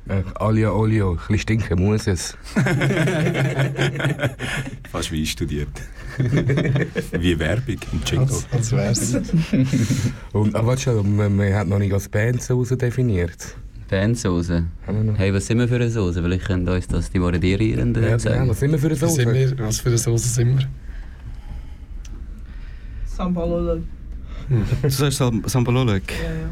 Äh, 0.09 0.22
Alia 0.41 0.70
Olio, 0.72 1.12
ein 1.12 1.16
bisschen 1.18 1.38
stinken 1.38 1.84
muss 1.84 2.09
es. 2.09 2.36
Fast 4.91 5.12
wie 5.12 5.24
studiert. 5.24 5.68
wie 7.12 7.38
Werbung 7.38 7.76
im 7.93 8.01
Jingle. 8.05 8.34
Als, 8.34 8.47
als 8.51 8.72
wär's. 8.72 9.14
Und, 10.32 10.57
aber 10.57 10.66
warte 10.68 10.82
schon, 10.82 11.14
man, 11.14 11.36
man 11.36 11.55
hat 11.55 11.68
noch 11.68 11.78
nicht 11.78 11.93
als 11.93 12.09
Bandsauce 12.09 12.70
definiert. 12.70 13.55
Bandsauce. 13.88 14.62
Hey, 15.14 15.32
was 15.32 15.47
sind 15.47 15.59
wir 15.59 15.68
für 15.68 15.76
eine 15.76 15.91
Sauce? 15.91 16.16
Vielleicht 16.16 16.47
können 16.47 16.68
uns 16.68 16.88
das 16.88 17.09
die 17.12 17.20
Moderierenden 17.20 18.03
Ja, 18.03 18.18
sagen. 18.18 18.41
genau, 18.41 18.51
was 18.51 18.59
sind 18.59 18.72
wir 18.72 18.78
für 18.80 18.86
eine 18.88 19.01
Was, 19.01 19.14
sind 19.14 19.32
wir, 19.32 19.59
was 19.61 19.78
für 19.80 19.91
eine 19.91 19.99
Sauce 19.99 20.34
sind 20.34 20.59
wir? 20.59 20.66
Sambalolo. 23.05 23.80
Du 24.82 24.91
sagst 24.91 25.18
Sam 25.18 25.45
Sambalolek? 25.47 26.12
Ja, 26.20 26.30
ja. 26.30 26.49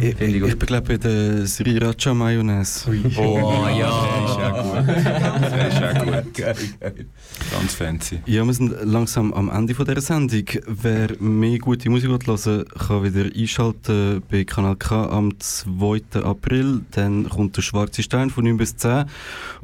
Ich, 0.00 0.20
ich, 0.20 0.34
ich 0.42 0.58
bin 0.58 0.66
glaube 0.66 0.82
bei 0.88 0.96
der 0.96 1.46
Sriracha 1.46 2.12
Mayonnaise. 2.12 2.90
Oh 3.16 3.66
ja. 3.68 4.82
Der 4.82 5.68
ist 5.68 5.82
auch 5.82 6.04
gut. 6.04 6.38
Der 6.38 6.50
ist 6.50 6.74
auch 6.82 6.96
gut. 6.96 7.06
Ganz 7.52 7.74
fancy. 7.74 8.18
Ja, 8.26 8.44
wir 8.44 8.52
sind 8.52 8.74
langsam 8.82 9.32
am 9.32 9.48
Ende 9.48 9.74
von 9.74 9.84
dieser 9.86 10.00
Sendung. 10.00 10.44
Wer 10.66 11.10
mehr 11.20 11.58
gute 11.58 11.88
Musik 11.88 12.10
hören 12.10 12.26
will, 12.26 12.64
kann 12.64 13.04
wieder 13.04 13.30
einschalten 13.32 14.22
bei 14.28 14.42
Kanal 14.42 14.76
K 14.76 15.08
am 15.08 15.38
2. 15.38 16.20
April. 16.20 16.82
Dann 16.90 17.28
kommt 17.28 17.56
der 17.56 17.62
Schwarze 17.62 18.02
Stein 18.02 18.30
von 18.30 18.44
9 18.44 18.56
bis 18.56 18.76
10. 18.76 19.04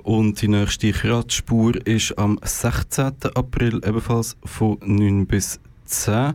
Und 0.05 0.41
die 0.41 0.49
nächste 0.49 0.93
Kratzspur 0.93 1.85
ist 1.85 2.17
am 2.17 2.39
16. 2.43 3.13
April 3.35 3.81
ebenfalls 3.85 4.37
von 4.45 4.79
9 4.85 5.27
bis 5.27 5.59
10. 5.87 6.35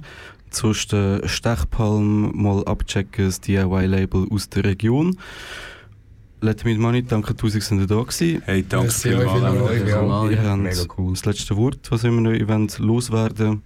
Sonst 0.57 0.91
den 0.91 1.21
Stechpalm 1.27 2.31
mal 2.35 2.65
abchecken, 2.65 3.25
das 3.25 3.39
DIY-Label 3.41 4.27
aus 4.31 4.49
der 4.49 4.65
Region. 4.65 5.15
Let 6.41 6.65
Me 6.65 6.75
Money, 6.75 7.03
danke 7.03 7.35
tausend, 7.35 7.61
sind 7.63 7.79
ihr 7.79 7.85
da 7.85 8.01
gewesen. 8.01 8.41
Hey, 8.45 8.65
danke 8.67 8.89
vielmals. 8.89 9.87
Ja, 9.87 10.27
Ihr 10.27 10.41
habt 10.43 10.61
mega 10.61 10.81
cool. 10.97 11.13
das 11.13 11.25
letzte 11.25 11.55
Wort, 11.57 11.91
was 11.91 12.03
immer 12.03 12.21
noch 12.21 12.47
wollt 12.47 12.79
loswerden 12.79 13.61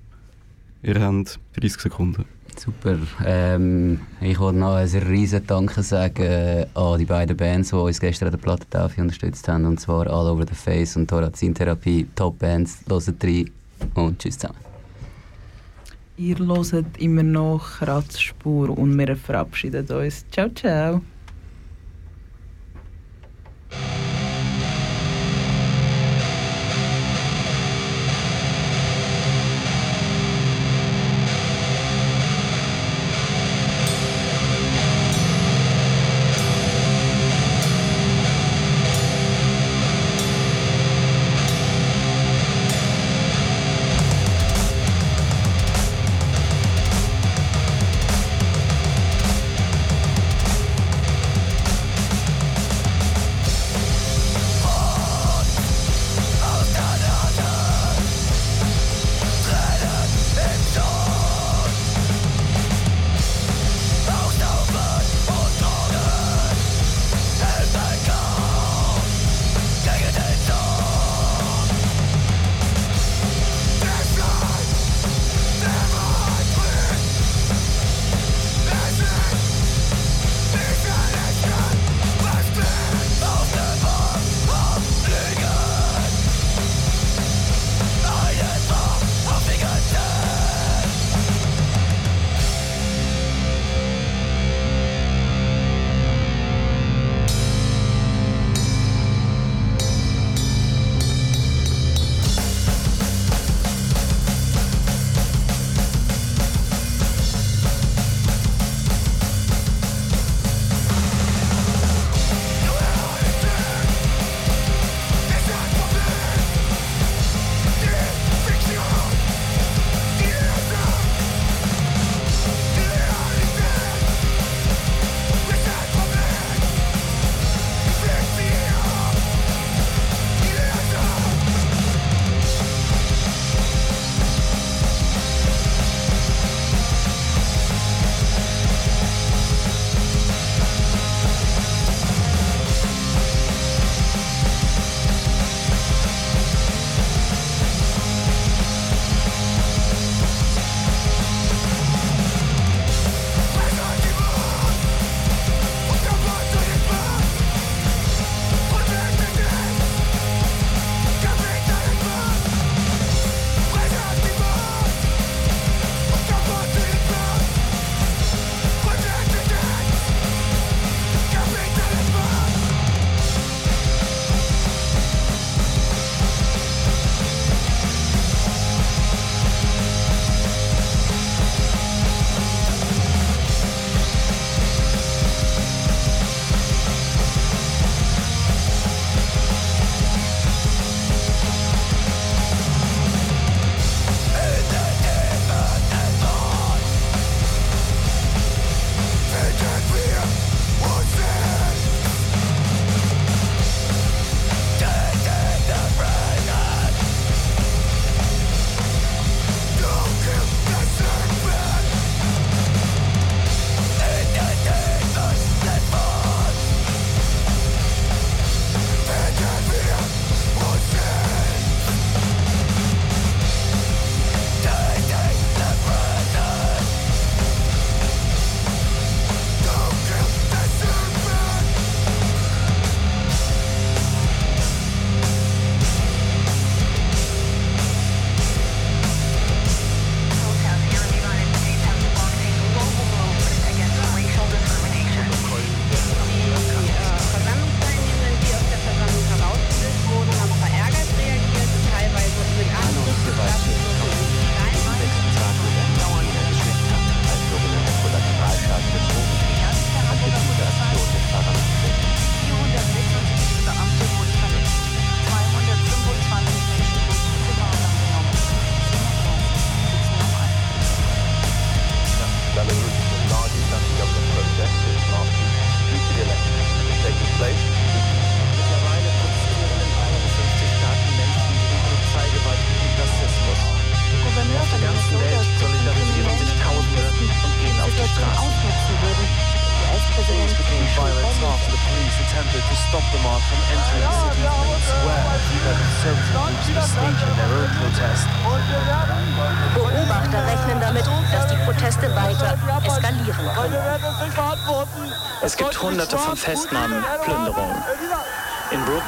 Ihr 0.83 0.99
habt 0.99 1.39
30 1.53 1.81
Sekunden. 1.81 2.25
Super. 2.57 2.97
Ähm, 3.25 4.01
ich 4.19 4.37
wollte 4.37 4.59
noch 4.59 4.75
ein 4.75 4.87
riesen 4.89 5.47
Danke 5.47 5.83
sagen 5.83 6.23
äh, 6.23 6.65
an 6.73 6.99
die 6.99 7.05
beiden 7.05 7.37
Bands, 7.37 7.69
die 7.69 7.75
uns 7.75 8.01
gestern 8.01 8.27
an 8.27 8.33
der 8.33 8.39
Plattentafel 8.39 9.01
unterstützt 9.01 9.47
haben. 9.47 9.65
Und 9.65 9.79
zwar 9.79 10.07
All 10.07 10.29
Over 10.29 10.45
the 10.45 10.55
Face 10.55 10.97
und 10.97 11.09
Thorazin-Therapie. 11.09 12.07
Top-Bands, 12.15 12.79
hört 12.89 13.23
rein 13.23 13.49
und 13.95 14.19
tschüss 14.19 14.37
zusammen. 14.37 14.70
Ihr 16.24 16.38
hört 16.38 16.99
immer 16.99 17.24
noch 17.24 17.80
Kratzspur 17.80 18.78
und 18.78 18.95
wir 18.95 19.15
verabschieden 19.15 19.88
uns. 19.88 20.24
Ciao, 20.30 20.49
ciao. 20.49 21.01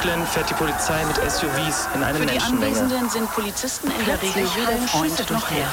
Brooklyn 0.04 0.26
fährt 0.26 0.50
die 0.50 0.54
Polizei 0.54 1.02
mit 1.06 1.16
SUVs 1.16 1.88
in 1.94 2.02
eine 2.02 2.18
Für 2.18 2.26
die 2.26 2.32
Menschenmenge. 2.32 2.76
Anwesenden 2.76 3.08
sind 3.08 3.32
Polizisten 3.32 3.90
in 3.90 4.04
der 4.04 4.20
Regel 4.20 4.44
weder 4.54 4.76
Freund 4.88 5.30
noch 5.30 5.50
Herr. 5.50 5.72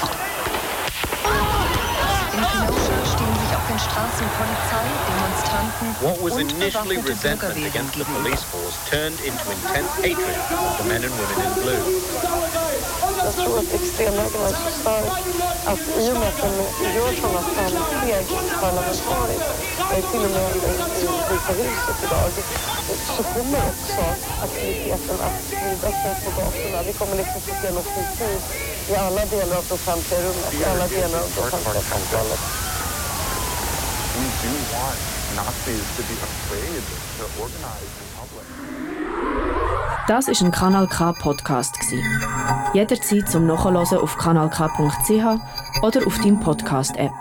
In 2.31 2.39
Kenosha 2.39 2.95
stehen 3.11 3.35
sich 3.43 3.51
auf 3.51 3.67
den 3.67 3.79
Straßen 3.79 4.27
Polizei, 4.39 4.87
Demonstranten 5.11 5.95
What 5.99 6.23
was 6.23 6.33
und 6.33 6.51
initially 6.53 6.97
resentment 6.99 7.65
against 7.67 7.95
the 7.95 8.05
police 8.05 8.43
force 8.47 8.77
turned 8.89 9.19
into 9.19 9.43
intense 9.51 9.91
hatred 9.99 10.37
of 10.47 10.77
the 10.79 10.87
men 10.87 11.03
and 11.03 11.11
women 11.11 11.37
in 11.43 11.53
blue. 11.59 11.83
Jag 13.23 13.35
tror 13.35 13.59
att 13.59 13.73
extremhögern 13.73 14.43
är 14.47 14.55
så 14.63 14.71
stark 14.79 15.11
att 15.65 15.83
i 15.99 16.11
och 16.11 16.17
med 16.19 16.27
att 16.31 16.41
de 16.41 16.51
gör 16.95 17.11
sådana 17.21 17.41
framsteg 17.41 18.25
parlamentariskt, 18.61 20.11
till 20.11 20.23
och 20.25 20.31
med 20.31 20.55
i 20.55 20.59
Vita 21.31 21.53
huset 21.53 22.03
idag, 22.03 22.31
så 23.17 23.23
kommer 23.23 23.61
också 23.71 24.01
aktiviteten 24.45 25.17
att 25.27 25.37
sprida 25.45 25.89
sig 26.01 26.13
på 26.23 26.29
gatorna. 26.37 26.79
Vi 26.89 26.93
kommer 26.93 27.15
liksom 27.21 27.41
få 27.41 27.51
se 27.61 27.67
en 27.67 27.77
offensiv 27.77 28.37
i 28.91 28.95
alla 28.95 29.23
delar 29.25 29.55
av 29.57 29.65
det 29.67 29.73
offentliga 29.73 30.19
rummet, 30.25 30.53
i 30.53 30.63
alla 30.71 30.87
delar 30.87 31.19
av 31.23 31.29
det 31.35 31.41
offentliga 31.41 31.81
public. 32.21 32.41
Das 40.07 40.27
ist 40.27 40.41
ein 40.41 40.51
Kanal 40.51 40.87
K 40.87 41.13
Podcast. 41.13 41.75
Jederzeit 42.73 43.29
zum 43.29 43.47
Nachhören 43.47 43.77
auf 43.77 44.17
kanalk.ch 44.17 45.83
oder 45.83 46.07
auf 46.07 46.17
deinem 46.19 46.39
Podcast 46.39 46.97
App. 46.97 47.11